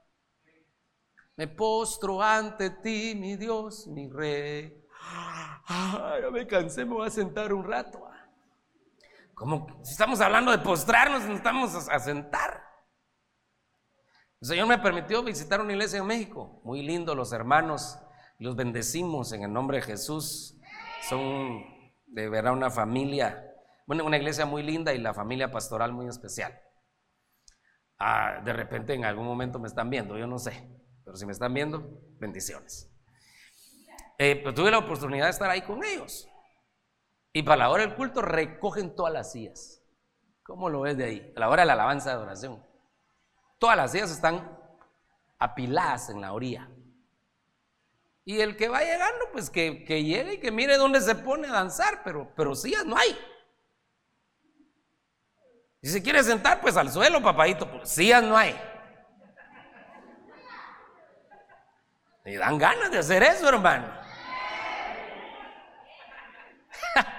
[1.37, 4.85] Me postro ante ti, mi Dios, mi rey.
[5.68, 8.06] ya me cansé, me voy a sentar un rato.
[9.37, 12.64] Como si estamos hablando de postrarnos, nos estamos a sentar.
[14.40, 16.62] El Señor me permitió visitar una iglesia en México.
[16.64, 17.99] Muy lindo los hermanos.
[18.38, 20.59] Los bendecimos en el nombre de Jesús.
[21.07, 21.62] Son
[22.07, 23.55] de ver a una familia,
[23.87, 26.59] bueno, una iglesia muy linda y la familia pastoral muy especial.
[27.99, 30.66] Ah, de repente en algún momento me están viendo, yo no sé,
[31.05, 31.87] pero si me están viendo,
[32.18, 32.90] bendiciones.
[34.18, 36.27] Eh, pues tuve la oportunidad de estar ahí con ellos.
[37.37, 39.83] Y para la hora del culto recogen todas las sillas.
[40.42, 41.35] ¿Cómo lo ves de ahí?
[41.37, 42.64] A la hora de la alabanza de adoración.
[43.59, 44.59] Todas las sillas están
[45.38, 46.70] apiladas en la orilla.
[48.25, 51.53] Y el que va llegando, pues que, llegue y que mire dónde se pone a
[51.53, 53.14] danzar, pero, pero sillas no hay.
[55.83, 58.59] Si se quiere sentar, pues al suelo, papadito, pues sillas no hay.
[62.25, 63.92] Y dan ganas de hacer eso, hermano.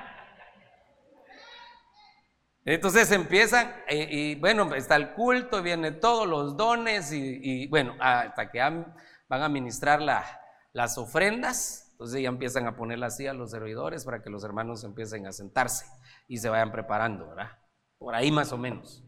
[2.69, 8.59] Entonces empiezan, y, bueno, está el culto, viene todos los dones, y, bueno, hasta que
[8.59, 8.93] van
[9.29, 10.25] a ministrar la,
[10.73, 14.83] las ofrendas, entonces ya empiezan a poner así a los servidores para que los hermanos
[14.83, 15.85] empiecen a sentarse
[16.27, 17.57] y se vayan preparando, ¿verdad?
[17.97, 19.01] Por ahí más o menos.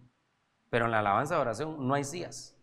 [0.69, 2.55] Pero en la alabanza de oración no hay sillas.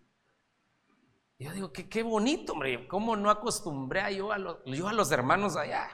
[1.39, 5.57] Yo digo, qué, bonito, hombre, ¿cómo no acostumbré yo a, los, yo a los hermanos
[5.57, 5.91] allá?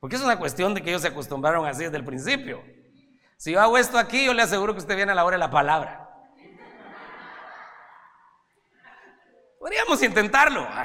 [0.00, 2.62] Porque es una cuestión de que ellos se acostumbraron así desde el principio.
[3.36, 5.40] Si yo hago esto aquí, yo le aseguro que usted viene a la hora de
[5.40, 6.08] la palabra.
[9.60, 10.66] Podríamos intentarlo.
[10.68, 10.84] ¿ah?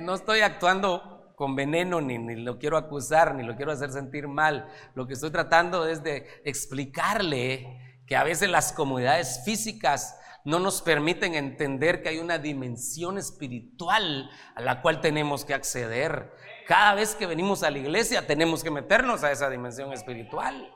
[0.00, 4.28] No estoy actuando con veneno, ni, ni lo quiero acusar, ni lo quiero hacer sentir
[4.28, 4.68] mal.
[4.94, 10.82] Lo que estoy tratando es de explicarle que a veces las comodidades físicas no nos
[10.82, 16.32] permiten entender que hay una dimensión espiritual a la cual tenemos que acceder.
[16.66, 20.72] Cada vez que venimos a la iglesia tenemos que meternos a esa dimensión espiritual.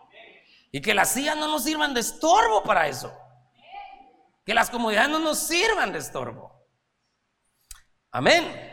[0.73, 3.13] Y que las sillas no nos sirvan de estorbo para eso.
[4.45, 6.51] Que las comodidades no nos sirvan de estorbo.
[8.11, 8.73] Amén.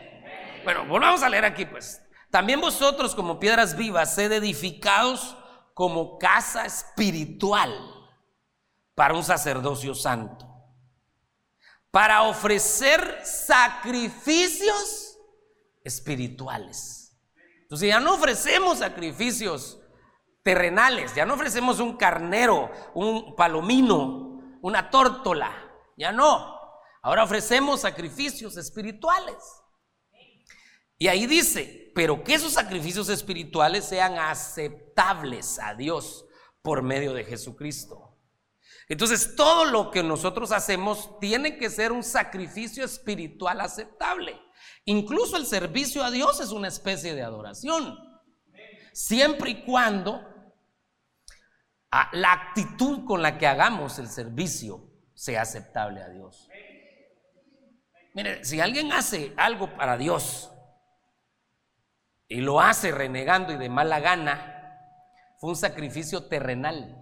[0.64, 2.02] Bueno, volvamos a leer aquí pues.
[2.30, 5.36] También vosotros como piedras vivas, sed edificados
[5.74, 7.72] como casa espiritual
[8.94, 10.46] para un sacerdocio santo.
[11.90, 15.18] Para ofrecer sacrificios
[15.84, 17.18] espirituales.
[17.62, 19.79] Entonces ya no ofrecemos sacrificios
[20.42, 25.52] terrenales, ya no ofrecemos un carnero, un palomino, una tórtola,
[25.96, 26.58] ya no.
[27.02, 29.36] Ahora ofrecemos sacrificios espirituales.
[30.98, 36.26] Y ahí dice, pero que esos sacrificios espirituales sean aceptables a Dios
[36.62, 38.18] por medio de Jesucristo.
[38.86, 44.38] Entonces, todo lo que nosotros hacemos tiene que ser un sacrificio espiritual aceptable.
[44.84, 47.96] Incluso el servicio a Dios es una especie de adoración.
[48.92, 50.29] Siempre y cuando
[52.12, 56.48] la actitud con la que hagamos el servicio sea aceptable a Dios.
[58.14, 60.52] Mire, si alguien hace algo para Dios
[62.28, 64.56] y lo hace renegando y de mala gana,
[65.38, 66.96] fue un sacrificio terrenal,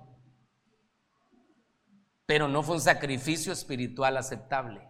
[2.27, 4.89] pero no fue un sacrificio espiritual aceptable.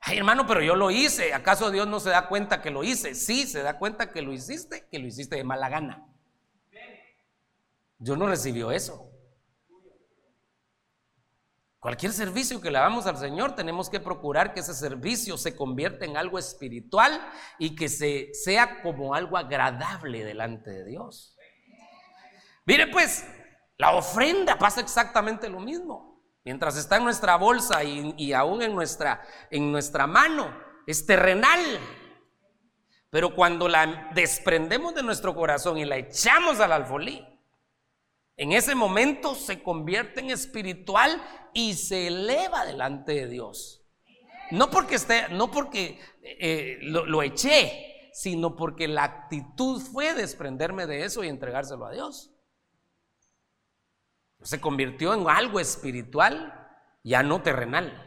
[0.00, 1.34] Ay, hermano, pero yo lo hice.
[1.34, 3.14] ¿Acaso Dios no se da cuenta que lo hice?
[3.14, 6.09] Sí, se da cuenta que lo hiciste, que lo hiciste de mala gana.
[8.00, 9.12] Dios no recibió eso.
[11.78, 16.06] Cualquier servicio que le hagamos al Señor, tenemos que procurar que ese servicio se convierta
[16.06, 17.20] en algo espiritual
[17.58, 21.36] y que se, sea como algo agradable delante de Dios.
[22.64, 23.26] Mire pues,
[23.76, 26.22] la ofrenda pasa exactamente lo mismo.
[26.42, 30.54] Mientras está en nuestra bolsa y, y aún en nuestra, en nuestra mano,
[30.86, 31.60] es terrenal.
[33.10, 37.26] Pero cuando la desprendemos de nuestro corazón y la echamos al alfolí,
[38.40, 41.22] en ese momento se convierte en espiritual
[41.52, 43.86] y se eleva delante de Dios.
[44.50, 50.86] No porque, esté, no porque eh, lo, lo eché, sino porque la actitud fue desprenderme
[50.86, 52.34] de eso y entregárselo a Dios.
[54.40, 56.66] Se convirtió en algo espiritual,
[57.04, 58.06] ya no terrenal.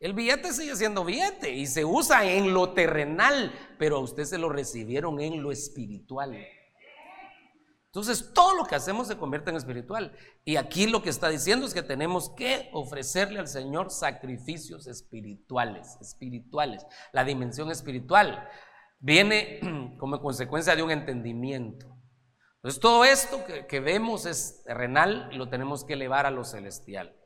[0.00, 4.38] El billete sigue siendo billete y se usa en lo terrenal, pero a usted se
[4.38, 6.34] lo recibieron en lo espiritual.
[7.96, 10.12] Entonces todo lo que hacemos se convierte en espiritual.
[10.44, 15.96] Y aquí lo que está diciendo es que tenemos que ofrecerle al Señor sacrificios espirituales,
[16.02, 16.84] espirituales.
[17.14, 18.46] La dimensión espiritual
[18.98, 19.60] viene
[19.98, 21.86] como consecuencia de un entendimiento.
[22.56, 27.16] Entonces todo esto que, vemos es terrenal y lo tenemos que elevar a lo celestial.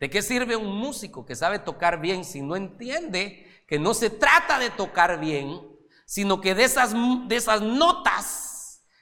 [0.00, 4.10] ¿De qué sirve un músico que sabe tocar bien si no entiende que no se
[4.10, 5.60] trata de tocar bien,
[6.04, 6.94] sino que de esas,
[7.28, 8.54] de esas notas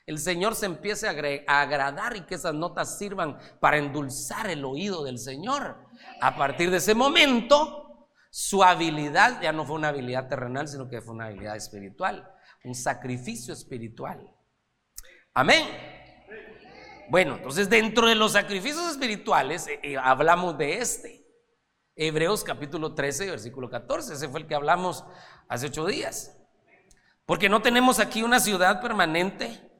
[0.06, 5.04] el Señor se empiece a agradar y que esas notas sirvan para endulzar el oído
[5.04, 5.78] del Señor.
[6.20, 11.00] A partir de ese momento, su habilidad ya no fue una habilidad terrenal, sino que
[11.00, 12.30] fue una habilidad espiritual,
[12.64, 14.30] un sacrificio espiritual.
[15.32, 15.66] Amén.
[17.08, 21.24] Bueno, entonces dentro de los sacrificios espirituales eh, eh, hablamos de este.
[21.96, 24.14] Hebreos capítulo 13, versículo 14.
[24.14, 25.04] Ese fue el que hablamos
[25.48, 26.36] hace ocho días.
[27.24, 29.73] Porque no tenemos aquí una ciudad permanente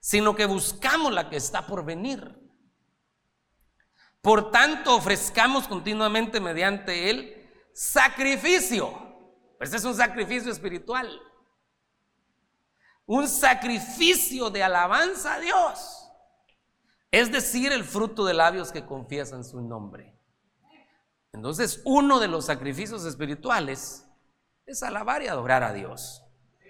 [0.00, 2.38] sino que buscamos la que está por venir.
[4.20, 8.92] Por tanto, ofrezcamos continuamente mediante él sacrificio.
[9.60, 11.20] Este es un sacrificio espiritual.
[13.06, 16.10] Un sacrificio de alabanza a Dios.
[17.10, 20.14] Es decir, el fruto de labios que confiesan su nombre.
[21.32, 24.06] Entonces, uno de los sacrificios espirituales
[24.66, 26.22] es alabar y adorar a Dios.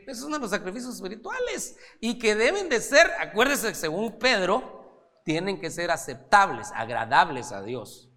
[0.09, 5.71] Esos son los sacrificios espirituales y que deben de ser, acuérdense, según Pedro, tienen que
[5.71, 8.11] ser aceptables, agradables a Dios.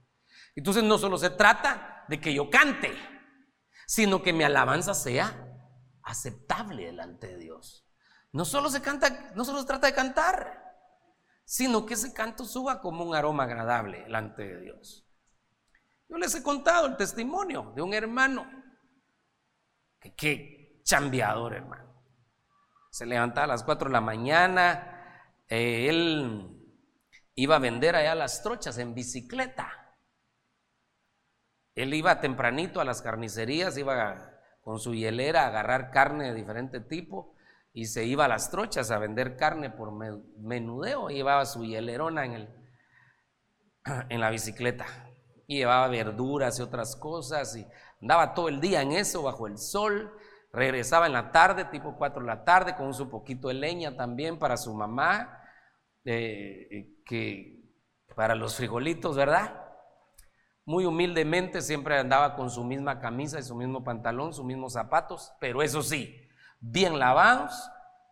[0.56, 2.94] Entonces no solo se trata de que yo cante,
[3.88, 5.36] sino que mi alabanza sea
[6.02, 7.86] aceptable delante de Dios.
[8.32, 10.64] No solo se canta, no solo se trata de cantar,
[11.44, 15.06] sino que ese canto suba como un aroma agradable delante de Dios.
[16.08, 18.50] Yo les he contado el testimonio de un hermano
[20.00, 21.91] que, que chambeador, hermano.
[22.89, 26.61] Se levantaba a las 4 de la mañana, eh, él
[27.36, 29.95] iba a vender allá las trochas en bicicleta.
[31.75, 36.79] Él iba tempranito a las carnicerías, iba con su hielera a agarrar carne de diferente
[36.82, 37.36] tipo
[37.73, 41.09] y se iba a las trochas a vender carne por menudeo.
[41.09, 42.49] Llevaba su hielerona en, el,
[44.09, 44.86] en la bicicleta
[45.47, 47.65] y llevaba verduras y otras cosas y
[48.01, 50.13] andaba todo el día en eso bajo el sol.
[50.54, 54.38] Regresaba en la tarde, tipo 4 de la tarde, con su poquito de leña también
[54.38, 55.41] para su mamá,
[56.04, 57.62] eh, que
[58.16, 59.62] para los frijolitos, ¿verdad?
[60.66, 65.32] Muy humildemente siempre andaba con su misma camisa y su mismo pantalón, sus mismos zapatos,
[65.39, 66.16] pero eso sí,
[66.60, 67.70] bien lavados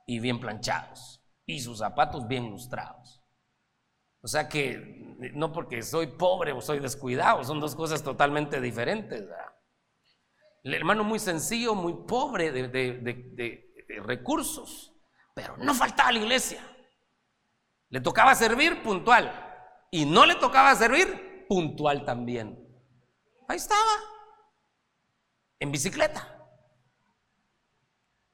[0.07, 3.23] y bien planchados, y sus zapatos bien lustrados.
[4.21, 9.25] O sea que no porque soy pobre o soy descuidado, son dos cosas totalmente diferentes.
[10.63, 13.65] El hermano muy sencillo, muy pobre de,
[14.03, 14.93] recursos,
[15.33, 16.61] pero no faltaba a la iglesia.
[17.89, 22.57] Le tocaba servir puntual y no le tocaba servir puntual también.
[23.47, 23.91] Ahí estaba,
[25.59, 26.35] en bicicleta.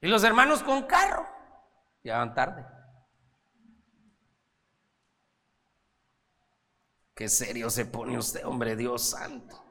[0.02, 1.26] Y los hermanos con carro.
[2.04, 2.66] Llegaban tarde.
[7.16, 9.65] Qué serio se pone usted, hombre, Dios santo.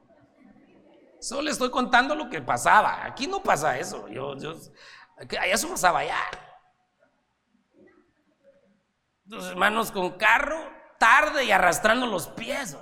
[1.25, 3.03] Solo estoy contando lo que pasaba.
[3.03, 4.07] Aquí no pasa eso.
[4.09, 4.53] Yo, yo,
[5.47, 6.19] eso pasaba allá.
[9.25, 10.55] Los hermanos con carro,
[10.99, 12.77] tarde y arrastrando los pies.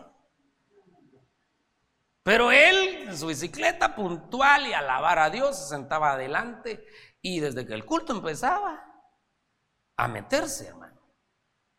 [2.22, 6.86] Pero él, en su bicicleta puntual y alabar a Dios, se sentaba adelante
[7.22, 8.84] y desde que el culto empezaba
[9.96, 11.00] a meterse, hermano,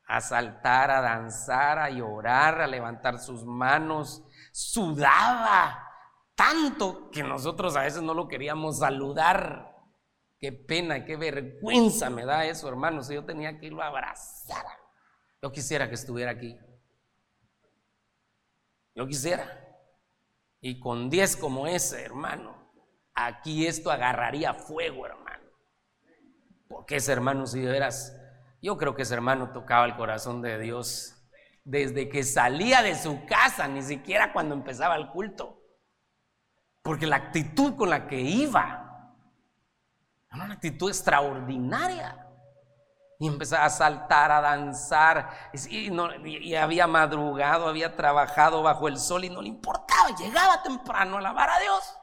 [0.07, 5.91] a saltar, a danzar, a llorar, a levantar sus manos, sudaba
[6.35, 9.73] tanto que nosotros a veces no lo queríamos saludar.
[10.39, 13.03] Qué pena, qué vergüenza me da eso, hermano.
[13.03, 14.67] Si yo tenía que irlo a abrazar.
[15.43, 16.59] Yo quisiera que estuviera aquí.
[18.95, 19.61] Yo quisiera.
[20.61, 22.73] Y con 10 como ese, hermano,
[23.15, 25.51] aquí esto agarraría fuego, hermano.
[26.69, 28.17] Porque ese hermano, si de veras,
[28.63, 31.15] yo creo que ese hermano tocaba el corazón de Dios
[31.65, 35.64] desde que salía de su casa, ni siquiera cuando empezaba el culto.
[36.85, 39.15] Porque la actitud con la que iba
[40.31, 42.21] era una actitud extraordinaria.
[43.19, 45.51] Y empezaba a saltar, a danzar.
[45.71, 45.91] Y,
[46.29, 50.11] y, había madrugado, había trabajado bajo el sol y no le importaba.
[50.11, 51.97] Llegaba temprano a alabar a Dios.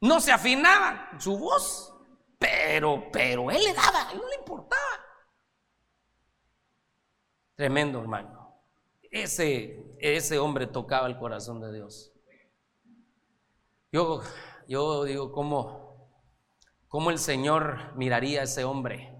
[0.00, 1.94] No se afinaba su voz.
[2.38, 4.80] Pero, pero él le daba, no le importaba.
[7.56, 8.58] Tremendo, hermano.
[9.02, 12.14] Ese, ese hombre tocaba el corazón de Dios.
[13.92, 14.22] Yo,
[14.68, 16.10] yo digo, ¿cómo,
[16.86, 19.16] ¿cómo el Señor miraría a ese hombre?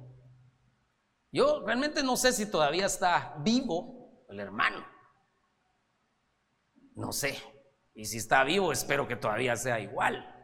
[1.32, 4.84] Yo realmente no sé si todavía está vivo el hermano.
[6.94, 7.36] No sé.
[7.94, 10.36] Y si está vivo, espero que todavía sea igual.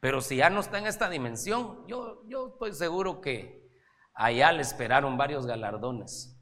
[0.00, 3.70] Pero si ya no está en esta dimensión, yo, yo estoy seguro que
[4.14, 6.38] allá le esperaron varios galardones.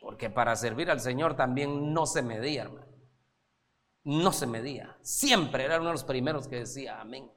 [0.00, 2.91] Porque para servir al Señor también no se medía, hermano.
[4.04, 4.96] No se medía.
[5.02, 7.30] Siempre era uno de los primeros que decía amén.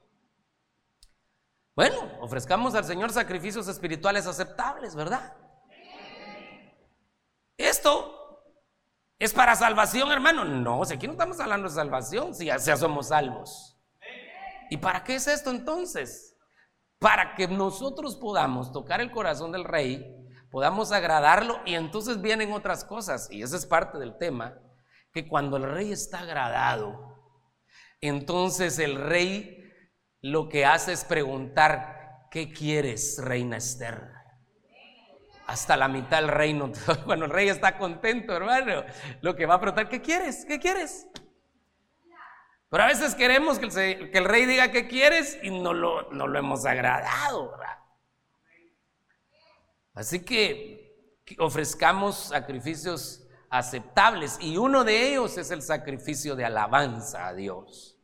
[1.76, 5.36] Bueno, ofrezcamos al Señor sacrificios espirituales aceptables, ¿verdad?
[7.58, 8.44] Esto
[9.20, 10.46] es para salvación, hermano.
[10.46, 13.78] No, si aquí no estamos hablando de salvación, si ya somos salvos.
[14.70, 16.36] ¿Y para qué es esto entonces?
[17.00, 20.16] Para que nosotros podamos tocar el corazón del rey,
[20.50, 23.30] podamos agradarlo y entonces vienen otras cosas.
[23.30, 24.58] Y esa es parte del tema,
[25.16, 27.18] que cuando el rey está agradado,
[28.02, 29.64] entonces el rey
[30.20, 34.12] lo que hace es preguntar, ¿qué quieres, reina Esther?
[35.48, 36.70] Hasta la mitad del reino,
[37.06, 38.84] cuando el rey está contento, hermano,
[39.22, 40.44] lo que va a preguntar, ¿qué quieres?
[40.46, 41.08] ¿Qué quieres?
[42.70, 46.12] Pero a veces queremos que el, que el rey diga qué quieres y no lo,
[46.12, 47.80] no lo hemos agradado, ¿verdad?
[49.94, 53.25] Así que ofrezcamos sacrificios
[53.58, 57.98] aceptables y uno de ellos es el sacrificio de alabanza a Dios.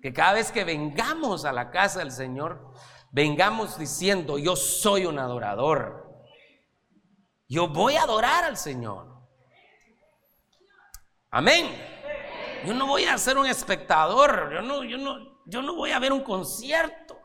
[0.00, 2.72] Que cada vez que vengamos a la casa del Señor,
[3.10, 6.06] vengamos diciendo, yo soy un adorador.
[7.48, 9.16] Yo voy a adorar al Señor.
[11.30, 11.66] Amén.
[12.64, 15.98] Yo no voy a ser un espectador, yo no, yo no, yo no voy a
[15.98, 17.18] ver un concierto.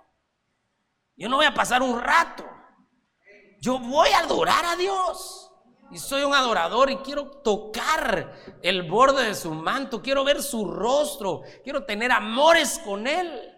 [1.15, 2.45] Yo no voy a pasar un rato.
[3.59, 5.50] Yo voy a adorar a Dios.
[5.91, 10.65] Y soy un adorador y quiero tocar el borde de su manto, quiero ver su
[10.65, 13.51] rostro, quiero tener amores con Él.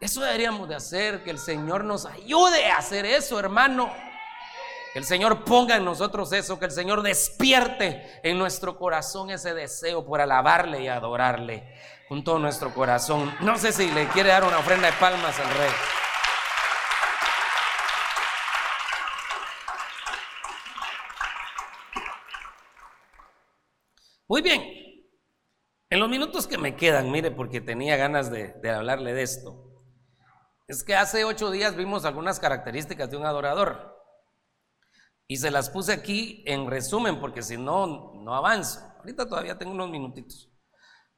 [0.00, 3.92] Eso deberíamos de hacer, que el Señor nos ayude a hacer eso, hermano.
[4.92, 9.54] Que el Señor ponga en nosotros eso, que el Señor despierte en nuestro corazón ese
[9.54, 11.74] deseo por alabarle y adorarle
[12.08, 13.34] con todo nuestro corazón.
[13.40, 15.70] No sé si le quiere dar una ofrenda de palmas al Rey.
[24.28, 24.62] Muy bien.
[25.90, 29.82] En los minutos que me quedan, mire, porque tenía ganas de, hablarle de esto,
[30.66, 33.96] es que hace ocho días vimos algunas características de un adorador.
[35.26, 38.80] Y se las puse aquí en resumen, porque si no, no avanzo.
[38.98, 40.50] Ahorita todavía tengo unos minutitos.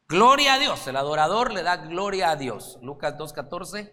[0.09, 0.87] Gloria a Dios.
[0.87, 2.79] El adorador le da gloria a Dios.
[2.81, 3.93] Lucas 2.14.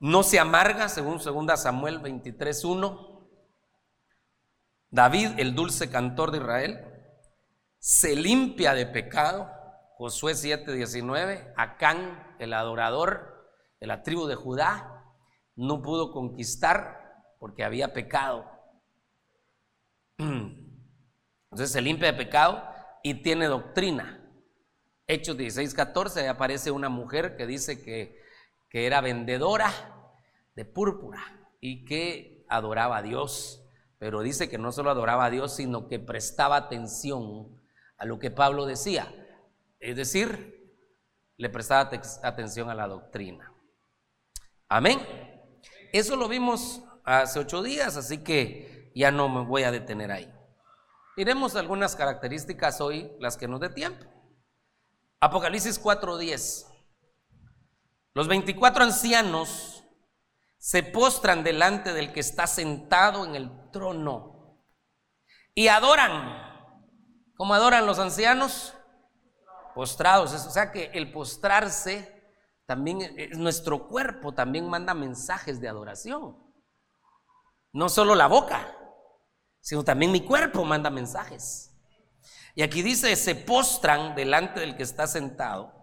[0.00, 3.17] No se amarga, según 2 Samuel 23.1.
[4.90, 6.84] David, el dulce cantor de Israel,
[7.78, 9.50] se limpia de pecado.
[9.96, 11.52] Josué 7:19.
[11.56, 15.04] Acán, el adorador de la tribu de Judá,
[15.56, 18.50] no pudo conquistar porque había pecado.
[20.18, 22.62] Entonces se limpia de pecado
[23.02, 24.24] y tiene doctrina.
[25.06, 28.22] Hechos 16:14, ahí aparece una mujer que dice que,
[28.70, 29.70] que era vendedora
[30.54, 31.20] de púrpura
[31.60, 33.67] y que adoraba a Dios
[33.98, 37.60] pero dice que no solo adoraba a Dios, sino que prestaba atención
[37.96, 39.12] a lo que Pablo decía.
[39.80, 40.72] Es decir,
[41.36, 41.90] le prestaba
[42.22, 43.52] atención a la doctrina.
[44.68, 45.00] Amén.
[45.92, 50.32] Eso lo vimos hace ocho días, así que ya no me voy a detener ahí.
[51.16, 54.04] Miremos algunas características hoy, las que nos dé tiempo.
[55.20, 56.66] Apocalipsis 4:10.
[58.14, 59.84] Los 24 ancianos
[60.58, 64.58] se postran delante del que está sentado en el trono
[65.54, 66.46] y adoran.
[67.36, 68.74] ¿Cómo adoran los ancianos?
[69.74, 70.32] Postrados.
[70.32, 72.14] O sea que el postrarse
[72.66, 76.36] también es nuestro cuerpo, también manda mensajes de adoración.
[77.72, 78.76] No solo la boca,
[79.60, 81.70] sino también mi cuerpo manda mensajes.
[82.54, 85.78] Y aquí dice, se postran delante del que está sentado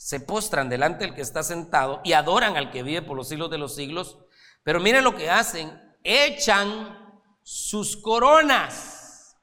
[0.00, 3.50] se postran delante del que está sentado y adoran al que vive por los siglos
[3.50, 4.18] de los siglos.
[4.62, 6.96] Pero miren lo que hacen, echan
[7.42, 9.36] sus coronas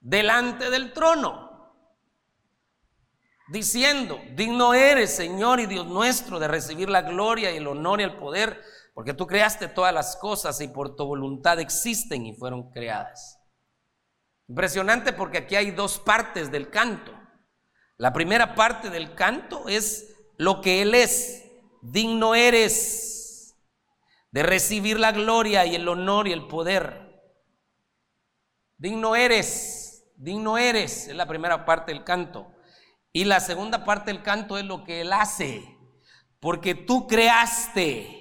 [0.00, 1.74] delante del trono,
[3.48, 8.04] diciendo, digno eres, Señor y Dios nuestro, de recibir la gloria y el honor y
[8.04, 8.62] el poder,
[8.94, 13.38] porque tú creaste todas las cosas y por tu voluntad existen y fueron creadas.
[14.48, 17.12] Impresionante porque aquí hay dos partes del canto.
[17.96, 21.44] La primera parte del canto es lo que Él es.
[21.82, 23.19] Digno eres
[24.30, 27.22] de recibir la gloria y el honor y el poder.
[28.76, 32.52] Digno eres, digno eres, es la primera parte del canto.
[33.12, 35.76] Y la segunda parte del canto es lo que Él hace,
[36.38, 38.20] porque tú creaste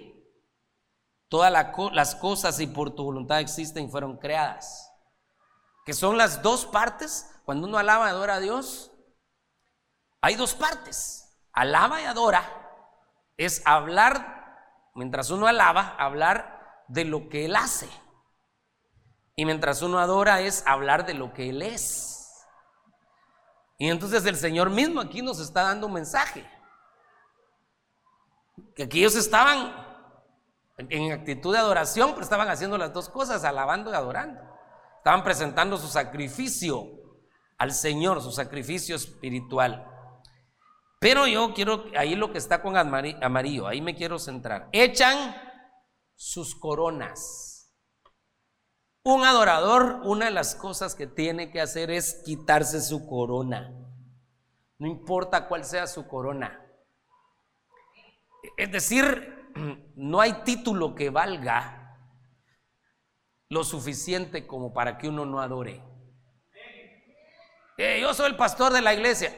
[1.30, 4.92] todas las cosas y por tu voluntad existen y fueron creadas.
[5.86, 8.92] Que son las dos partes, cuando uno alaba y adora a Dios,
[10.22, 11.40] hay dos partes.
[11.54, 12.60] Alaba y adora
[13.38, 14.39] es hablar,
[15.00, 17.90] mientras uno alaba, hablar de lo que Él hace.
[19.34, 22.46] Y mientras uno adora es hablar de lo que Él es.
[23.78, 26.46] Y entonces el Señor mismo aquí nos está dando un mensaje.
[28.76, 29.74] Que aquí ellos estaban
[30.78, 34.42] en actitud de adoración, pero estaban haciendo las dos cosas, alabando y adorando.
[34.98, 36.88] Estaban presentando su sacrificio
[37.58, 39.90] al Señor, su sacrificio espiritual.
[41.00, 44.68] Pero yo quiero, ahí lo que está con amarillo, ahí me quiero centrar.
[44.74, 45.34] Echan
[46.16, 47.74] sus coronas.
[49.04, 53.74] Un adorador, una de las cosas que tiene que hacer es quitarse su corona.
[54.78, 56.66] No importa cuál sea su corona.
[58.58, 59.54] Es decir,
[59.96, 61.98] no hay título que valga
[63.48, 65.82] lo suficiente como para que uno no adore.
[67.78, 69.34] Eh, yo soy el pastor de la iglesia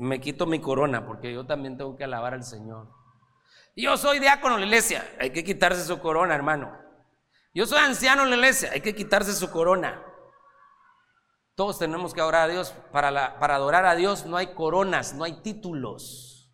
[0.00, 2.88] me quito mi corona porque yo también tengo que alabar al Señor.
[3.76, 6.72] Yo soy diácono en la iglesia, hay que quitarse su corona, hermano.
[7.52, 10.02] Yo soy anciano en la iglesia, hay que quitarse su corona.
[11.54, 12.74] Todos tenemos que adorar a Dios.
[12.92, 16.50] Para, para adorar a Dios no hay coronas, no hay títulos,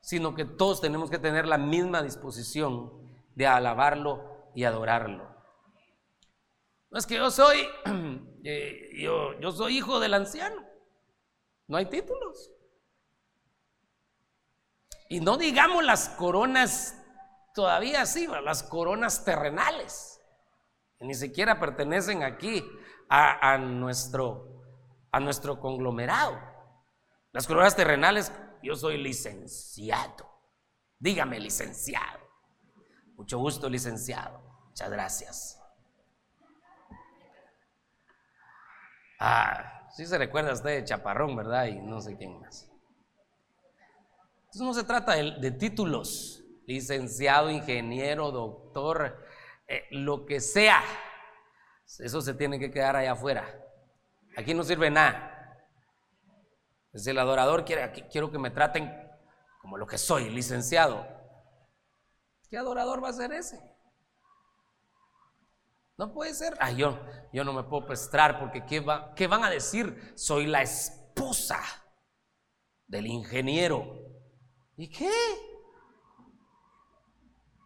[0.00, 2.90] sino que todos tenemos que tener la misma disposición
[3.36, 5.28] de alabarlo y adorarlo.
[6.90, 7.68] No es que yo soy,
[8.44, 10.67] eh, yo, yo soy hijo del anciano.
[11.68, 12.50] No hay títulos.
[15.10, 16.94] Y no digamos las coronas
[17.54, 20.20] todavía así, las coronas terrenales,
[20.98, 22.64] que ni siquiera pertenecen aquí
[23.08, 24.62] a, nuestro,
[25.12, 26.38] a nuestro conglomerado.
[27.32, 30.28] Las coronas terrenales, yo soy licenciado.
[30.98, 32.18] Dígame licenciado.
[33.16, 34.40] Mucho gusto, licenciado.
[34.68, 35.60] Muchas gracias.
[39.20, 41.66] Ah, sí se recuerda usted de Chaparrón, ¿verdad?
[41.66, 42.70] Y no sé quién más.
[44.42, 49.26] Entonces no se trata de, títulos, licenciado, ingeniero, doctor,
[49.66, 50.84] eh, lo que sea.
[51.98, 53.44] Eso se tiene que quedar allá afuera.
[54.36, 55.66] Aquí no sirve nada.
[56.94, 58.94] Si el adorador quiere, quiero que me traten
[59.60, 61.08] como lo que soy, licenciado.
[62.48, 63.77] ¿Qué adorador va a ser ese?
[65.98, 66.56] No puede ser.
[66.60, 66.98] Ay, yo,
[67.32, 70.12] yo no me puedo pestrar porque ¿qué, va, ¿qué van a decir?
[70.14, 71.60] Soy la esposa
[72.86, 73.84] del ingeniero.
[74.76, 75.10] ¿Y qué?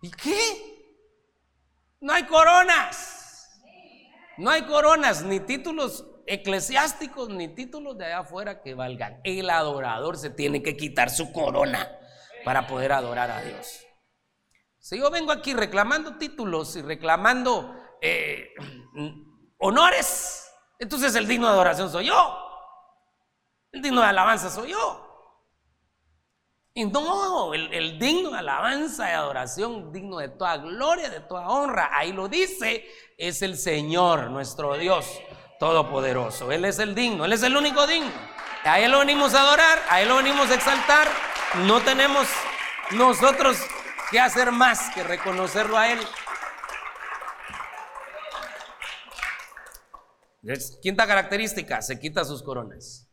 [0.00, 0.72] ¿Y qué?
[2.00, 3.50] No hay coronas.
[4.38, 9.20] No hay coronas ni títulos eclesiásticos ni títulos de allá afuera que valgan.
[9.24, 11.98] El adorador se tiene que quitar su corona
[12.46, 13.84] para poder adorar a Dios.
[14.78, 18.52] Si yo vengo aquí reclamando títulos y reclamando eh,
[19.58, 22.38] honores, entonces el digno de adoración soy yo.
[23.70, 25.08] El digno de alabanza soy yo.
[26.74, 31.48] Y no, el, el, digno de alabanza y adoración, digno de toda gloria, de toda
[31.48, 32.86] honra, ahí lo dice,
[33.18, 35.06] es el Señor, nuestro Dios
[35.58, 36.50] todopoderoso.
[36.50, 38.10] Él es el digno, Él es el único digno.
[38.64, 41.08] A Él lo venimos a adorar, a Él lo venimos a exaltar.
[41.66, 42.26] No tenemos
[42.90, 43.58] nosotros
[44.10, 46.00] que hacer más que reconocerlo a Él.
[50.80, 53.08] Quinta característica, se quita sus coronas.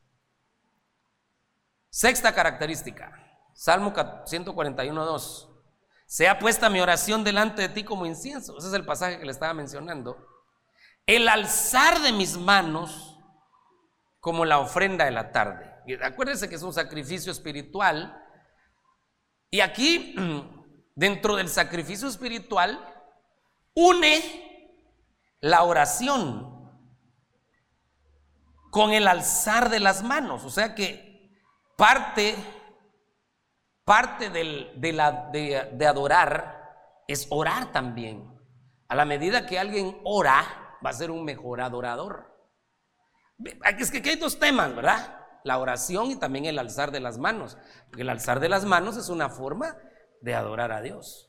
[1.91, 3.11] Sexta característica,
[3.53, 3.93] Salmo
[4.25, 5.49] 141, 2.
[6.07, 8.57] Sea puesta mi oración delante de ti como incienso.
[8.57, 10.17] Ese es el pasaje que le estaba mencionando
[11.05, 13.19] el alzar de mis manos
[14.19, 15.71] como la ofrenda de la tarde.
[16.03, 18.23] Acuérdense que es un sacrificio espiritual.
[19.51, 20.15] Y aquí,
[20.95, 22.80] dentro del sacrificio espiritual,
[23.75, 24.77] une
[25.41, 26.59] la oración
[28.70, 30.45] con el alzar de las manos.
[30.45, 31.41] O sea que
[31.78, 32.36] parte,
[33.86, 38.30] parte de, la, de adorar es orar también.
[38.88, 42.36] A la medida que alguien ora, va a ser un mejor adorador.
[43.78, 45.17] Es que hay dos temas, ¿verdad?
[45.43, 47.57] La oración y también el alzar de las manos.
[47.88, 49.78] Porque el alzar de las manos es una forma
[50.22, 51.28] de adorar a Dios.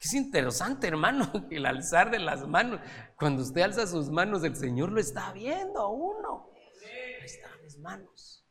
[0.00, 2.80] Es interesante, hermano, el alzar de las manos.
[3.16, 6.50] Cuando usted alza sus manos, el Señor lo está viendo a uno.
[6.84, 8.44] Ahí están mis manos.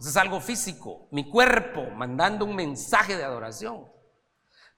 [0.00, 3.86] Eso es algo físico, mi cuerpo mandando un mensaje de adoración.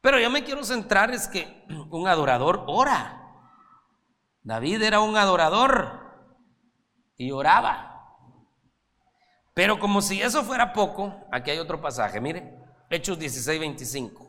[0.01, 3.20] Pero yo me quiero centrar es que un adorador ora.
[4.43, 6.01] David era un adorador
[7.16, 7.89] y oraba.
[9.55, 12.59] Pero como si eso fuera poco, aquí hay otro pasaje, mire,
[12.91, 14.21] Hechos 16, 25.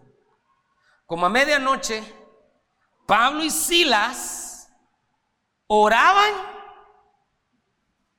[1.05, 2.03] Como a medianoche,
[3.05, 4.71] Pablo y Silas
[5.67, 6.33] oraban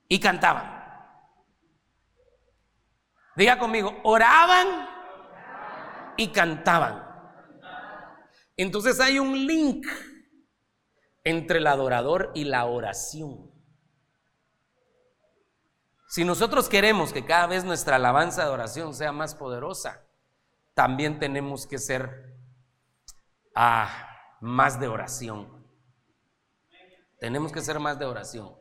[0.07, 0.75] y cantaban.
[3.35, 4.87] Diga conmigo, oraban
[6.17, 7.03] y cantaban.
[8.57, 9.85] Entonces hay un link
[11.23, 13.51] entre el adorador y la oración.
[16.07, 20.05] Si nosotros queremos que cada vez nuestra alabanza de oración sea más poderosa,
[20.73, 22.34] también tenemos que ser
[23.55, 23.89] ah,
[24.41, 25.65] más de oración.
[27.19, 28.53] Tenemos que ser más de oración.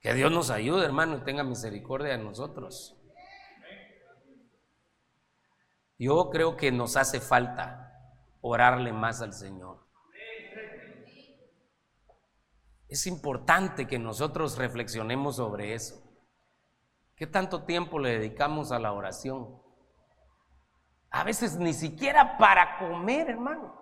[0.00, 2.96] Que Dios nos ayude, hermano, y tenga misericordia de nosotros.
[5.98, 7.86] Yo creo que nos hace falta
[8.40, 9.84] orarle más al Señor.
[12.88, 16.02] Es importante que nosotros reflexionemos sobre eso.
[17.16, 19.60] ¿Qué tanto tiempo le dedicamos a la oración?
[21.10, 23.74] A veces ni siquiera para comer, hermano.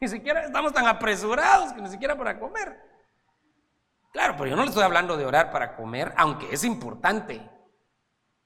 [0.00, 2.78] Ni siquiera estamos tan apresurados que ni siquiera para comer.
[4.12, 7.50] Claro, pero yo no le estoy hablando de orar para comer, aunque es importante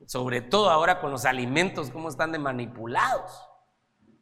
[0.06, 3.44] sobre todo ahora con los alimentos, cómo están de manipulados.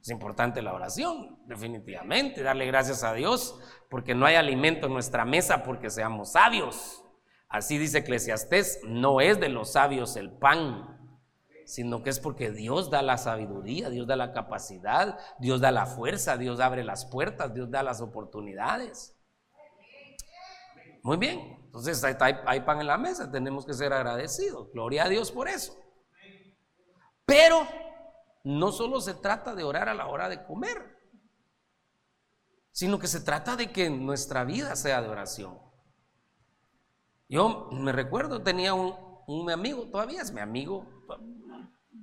[0.00, 3.58] Es importante la oración, definitivamente, darle gracias a Dios,
[3.90, 7.02] porque no hay alimento en nuestra mesa porque seamos sabios.
[7.48, 10.95] Así dice Eclesiastés, no es de los sabios el pan,
[11.66, 15.84] sino que es porque Dios da la sabiduría, Dios da la capacidad, Dios da la
[15.84, 19.18] fuerza, Dios abre las puertas, Dios da las oportunidades.
[21.02, 24.70] Muy bien, entonces hay, pan en la mesa, tenemos que ser agradecidos.
[24.72, 25.76] Gloria a Dios por eso.
[27.24, 27.66] Pero
[28.44, 30.96] no solo se trata de orar a la hora de comer,
[32.70, 35.58] sino que se trata de que nuestra vida sea de oración.
[37.28, 38.94] Yo me recuerdo, tenía un,
[39.26, 40.86] un amigo, todavía es mi amigo,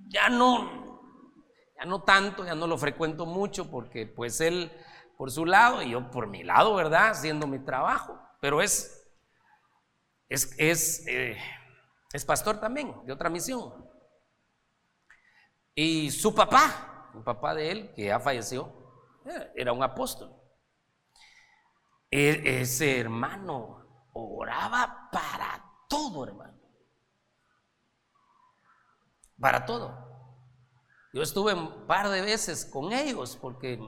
[0.08, 1.02] ya no,
[1.78, 4.72] Ya no tanto, ya no lo frecuento mucho porque pues él
[5.18, 7.10] por su lado y yo por mi lado, ¿verdad?
[7.10, 8.20] Haciendo mi trabajo.
[8.42, 9.10] Pero es,
[10.30, 11.38] es, es, eh,
[12.12, 13.90] es pastor también, de otra misión.
[15.76, 18.72] Y su papá, el papá de él, que ya falleció,
[19.26, 20.32] eh, era un apóstol.
[22.12, 26.63] E, ese hermano oraba para todo, hermano.
[29.40, 30.04] Para todo.
[31.14, 33.80] Yo estuve un par de veces con ellos porque,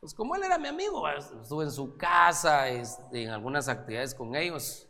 [0.00, 4.34] pues como él era mi amigo, estuve en su casa, este, en algunas actividades con
[4.34, 4.88] ellos.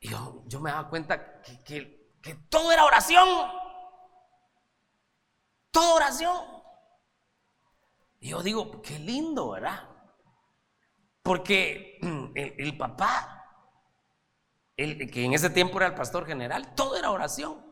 [0.00, 2.10] Y yo, me daba cuenta que,
[2.48, 3.28] todo era oración.
[5.70, 6.42] Todo oración.
[8.18, 9.90] Y yo digo, qué lindo, ¿verdad?
[11.22, 11.98] Porque
[12.34, 13.44] el, papá,
[14.74, 17.71] el, que en ese tiempo era el pastor general, todo era oración.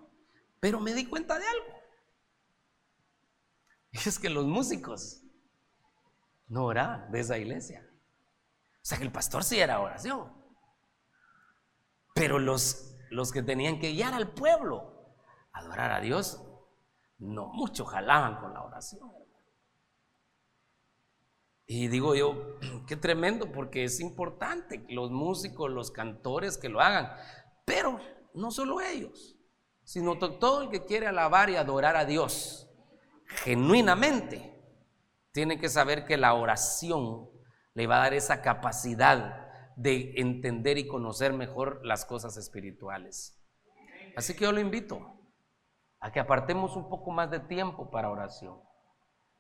[0.61, 1.81] Pero me di cuenta de algo.
[3.93, 5.23] es que los músicos
[6.49, 7.87] no oraban de esa iglesia.
[8.77, 10.33] O sea que el pastor sí era oración.
[12.15, 15.15] Pero los, los que tenían que guiar al pueblo
[15.53, 16.43] a adorar a Dios,
[17.19, 19.11] no mucho jalaban con la oración.
[21.67, 22.59] Y digo yo,
[22.89, 27.15] qué tremendo, porque es importante los músicos, los cantores que lo hagan.
[27.65, 28.01] Pero
[28.35, 29.40] no solo ellos,
[29.91, 32.71] sino todo el que quiere alabar y adorar a Dios
[33.27, 34.57] genuinamente,
[35.33, 37.29] tiene que saber que la oración
[37.75, 43.43] le va a dar esa capacidad de entender y conocer mejor las cosas espirituales.
[44.17, 45.01] Así que yo lo invito
[45.99, 48.61] a que apartemos un poco más de tiempo para oración.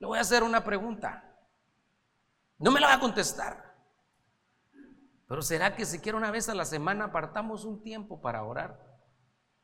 [0.01, 1.33] Le voy a hacer una pregunta.
[2.59, 3.73] No me la va a contestar.
[5.29, 8.90] Pero ¿será que siquiera una vez a la semana apartamos un tiempo para orar?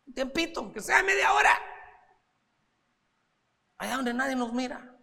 [0.06, 1.58] Un tiempito, aunque sea media hora
[3.78, 4.96] allá donde nadie nos mira.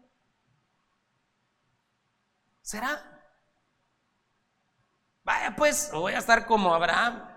[2.61, 3.09] ¿Será?
[5.23, 7.29] Vaya pues, voy a estar como Abraham.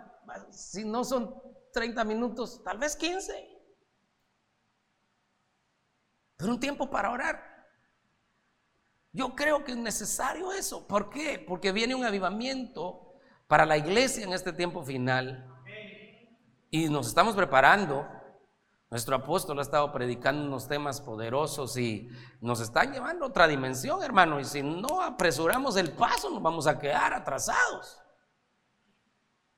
[0.51, 1.35] Si no son
[1.73, 3.55] 30 minutos, tal vez 15.
[6.37, 7.55] Pero un tiempo para orar.
[9.13, 10.87] Yo creo que es necesario eso.
[10.87, 11.39] ¿Por qué?
[11.39, 13.15] Porque viene un avivamiento
[13.47, 15.56] para la iglesia en este tiempo final.
[16.71, 18.07] Y nos estamos preparando
[18.91, 22.09] nuestro apóstol ha estado predicando unos temas poderosos y
[22.41, 24.39] nos están llevando a otra dimensión, hermano.
[24.39, 28.01] Y si no apresuramos el paso, nos vamos a quedar atrasados.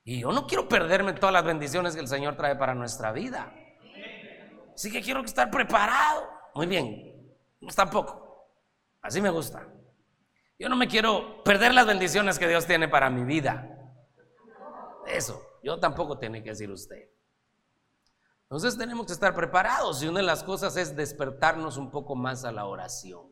[0.03, 3.53] Y yo no quiero perderme todas las bendiciones que el Señor trae para nuestra vida.
[4.75, 6.27] Así que quiero estar preparado.
[6.55, 7.37] Muy bien,
[7.77, 8.49] tampoco.
[9.03, 9.69] Así me gusta.
[10.59, 13.69] Yo no me quiero perder las bendiciones que Dios tiene para mi vida.
[15.07, 17.11] Eso, yo tampoco tiene que decir usted.
[18.45, 22.47] Entonces tenemos que estar preparados y una de las cosas es despertarnos un poco más
[22.47, 23.31] a la oración.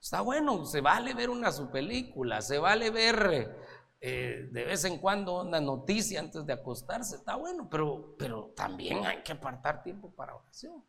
[0.00, 3.56] Está bueno, se vale ver una su película, se vale ver
[4.00, 9.04] eh, de vez en cuando una noticia antes de acostarse, está bueno, pero, pero también
[9.04, 10.84] hay que apartar tiempo para oración.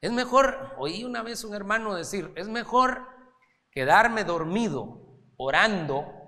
[0.00, 3.06] Es mejor, oí una vez un hermano decir, es mejor
[3.70, 5.02] quedarme dormido
[5.36, 6.19] orando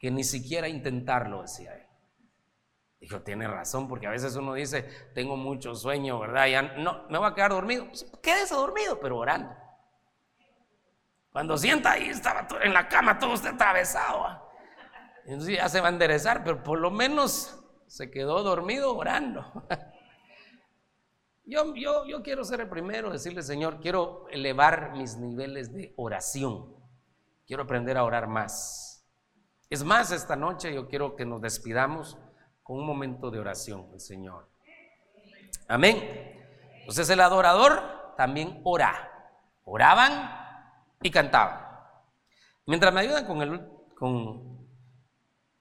[0.00, 1.86] que ni siquiera intentarlo, decía él.
[2.98, 4.82] Dijo, tiene razón, porque a veces uno dice,
[5.14, 6.46] tengo mucho sueño, ¿verdad?
[6.48, 7.86] Ya no, me a quedar dormido.
[7.86, 9.54] Pues, quédese dormido, pero orando.
[11.30, 14.50] Cuando sienta ahí, estaba en la cama todo usted atravesado.
[15.24, 19.44] Entonces ya se va a enderezar, pero por lo menos se quedó dormido orando.
[21.46, 26.76] Yo, yo, yo quiero ser el primero, decirle, Señor, quiero elevar mis niveles de oración.
[27.44, 28.89] Quiero aprender a orar más.
[29.70, 32.18] Es más, esta noche yo quiero que nos despidamos
[32.74, 34.48] un momento de oración el Señor.
[35.68, 35.96] Amén.
[36.80, 39.08] Entonces el adorador también ora.
[39.64, 40.30] Oraban
[41.02, 41.66] y cantaban.
[42.66, 43.68] Mientras me ayudan con el,
[43.98, 44.66] con,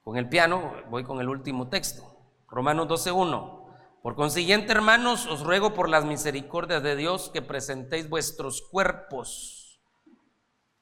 [0.04, 2.04] con el piano, voy con el último texto.
[2.48, 3.60] Romanos 12.1.
[4.02, 9.59] Por consiguiente, hermanos, os ruego por las misericordias de Dios que presentéis vuestros cuerpos,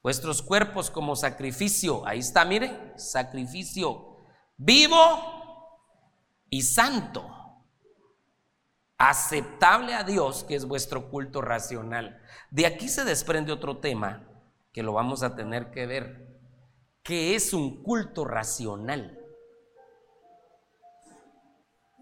[0.08, 2.06] vuestros cuerpos como sacrificio.
[2.06, 4.16] Ahí está, mire, sacrificio
[4.56, 4.96] vivo
[6.48, 7.30] y santo,
[8.96, 12.22] aceptable a Dios, que es vuestro culto racional.
[12.50, 14.26] De aquí se desprende otro tema
[14.72, 16.40] que lo vamos a tener que ver,
[17.02, 19.20] que es un culto racional.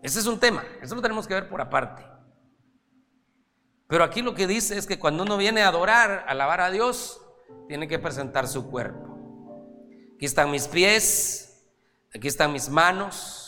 [0.01, 2.07] Ese es un tema, eso lo tenemos que ver por aparte.
[3.89, 6.71] Pero aquí lo que dice es que cuando uno viene a adorar, a alabar a
[6.71, 7.21] Dios,
[7.69, 9.07] tiene que presentar su cuerpo.
[10.15, 11.67] Aquí están mis pies,
[12.15, 13.47] aquí están mis manos,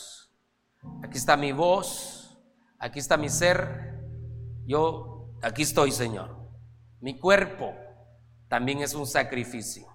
[1.03, 2.37] Aquí está mi voz,
[2.77, 3.89] aquí está mi ser
[4.65, 6.37] yo aquí estoy, Señor.
[6.99, 7.73] Mi cuerpo
[8.47, 9.87] también es un sacrificio.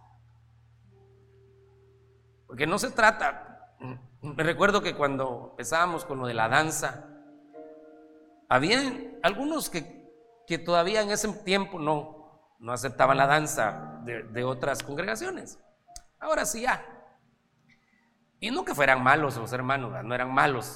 [2.47, 3.77] Porque no se trata,
[4.21, 7.09] me recuerdo que cuando empezábamos con lo de la danza,
[8.49, 8.81] había
[9.23, 10.11] algunos que,
[10.47, 12.24] que todavía en ese tiempo no,
[12.59, 15.59] no aceptaban la danza de, otras congregaciones.
[16.19, 16.85] Ahora sí ya.
[18.41, 20.67] Y no que fueran malos los hermanos, no eran malos,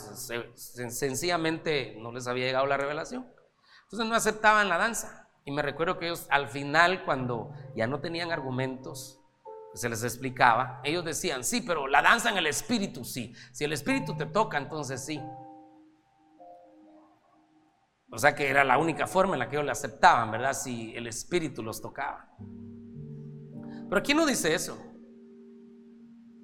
[0.55, 3.31] sencillamente no les había llegado la revelación.
[3.85, 5.29] Entonces no aceptaban la danza.
[5.45, 9.21] Y me recuerdo que ellos al final, cuando ya no tenían argumentos,
[9.75, 13.35] se les explicaba, ellos decían, sí, pero la danza en el espíritu, sí.
[13.53, 15.21] Si el espíritu te toca, entonces sí.
[18.11, 20.55] O sea que era la única forma en la que ellos le aceptaban, ¿verdad?
[20.55, 22.29] Si el espíritu los tocaba.
[23.89, 24.79] Pero aquí no dice eso.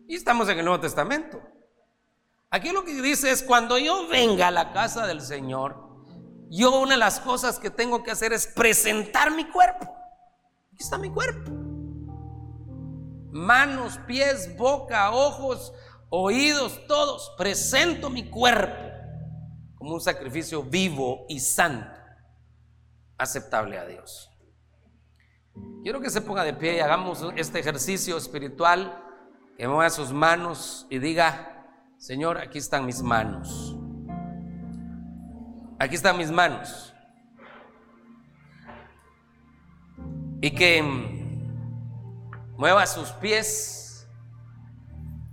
[0.06, 1.42] Y estamos en el Nuevo Testamento.
[2.50, 5.76] Aquí lo que dice es, cuando yo venga a la casa del Señor,
[6.50, 9.84] yo una de las cosas que tengo que hacer es presentar mi cuerpo.
[10.72, 11.50] Aquí está mi cuerpo.
[13.32, 15.72] Manos, pies, boca, ojos,
[16.10, 17.34] oídos, todos.
[17.38, 18.93] Presento mi cuerpo
[19.92, 21.96] un sacrificio vivo y santo,
[23.18, 24.30] aceptable a Dios.
[25.82, 29.00] Quiero que se ponga de pie y hagamos este ejercicio espiritual,
[29.56, 31.54] que mueva sus manos y diga,
[31.98, 33.76] Señor, aquí están mis manos.
[35.78, 36.92] Aquí están mis manos.
[40.40, 40.82] Y que
[42.56, 44.06] mueva sus pies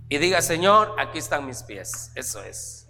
[0.08, 2.12] y diga, Señor, aquí están mis pies.
[2.14, 2.81] Eso es.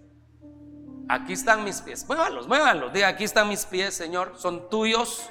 [1.09, 2.07] Aquí están mis pies.
[2.07, 2.93] Muévalos, muévalos.
[2.93, 4.35] Diga, aquí están mis pies, Señor.
[4.37, 5.29] Son tuyos.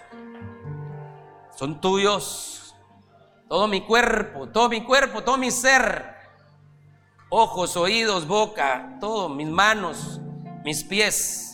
[1.57, 2.75] Son tuyos.
[3.49, 6.15] Todo mi cuerpo, todo mi cuerpo, todo mi ser.
[7.29, 10.19] Ojos, oídos, boca, todo, mis manos,
[10.63, 11.51] mis pies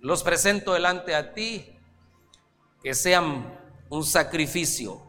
[0.00, 1.78] los presento delante a ti,
[2.82, 3.58] que sean
[3.90, 5.02] un sacrificio.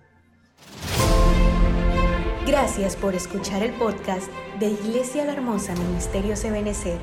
[2.46, 4.30] Gracias por escuchar el podcast
[4.60, 7.00] de Iglesia La Hermosa Ministerio Ebenecer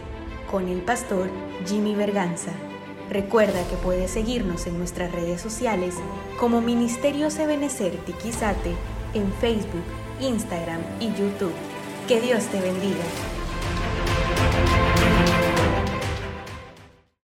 [0.50, 1.28] con el pastor
[1.66, 2.52] Jimmy Berganza.
[3.10, 5.94] Recuerda que puedes seguirnos en nuestras redes sociales
[6.38, 8.74] como Ministerio Ebenecer Tiquizate
[9.14, 9.84] en Facebook,
[10.20, 11.54] Instagram y YouTube.
[12.06, 13.37] Que Dios te bendiga.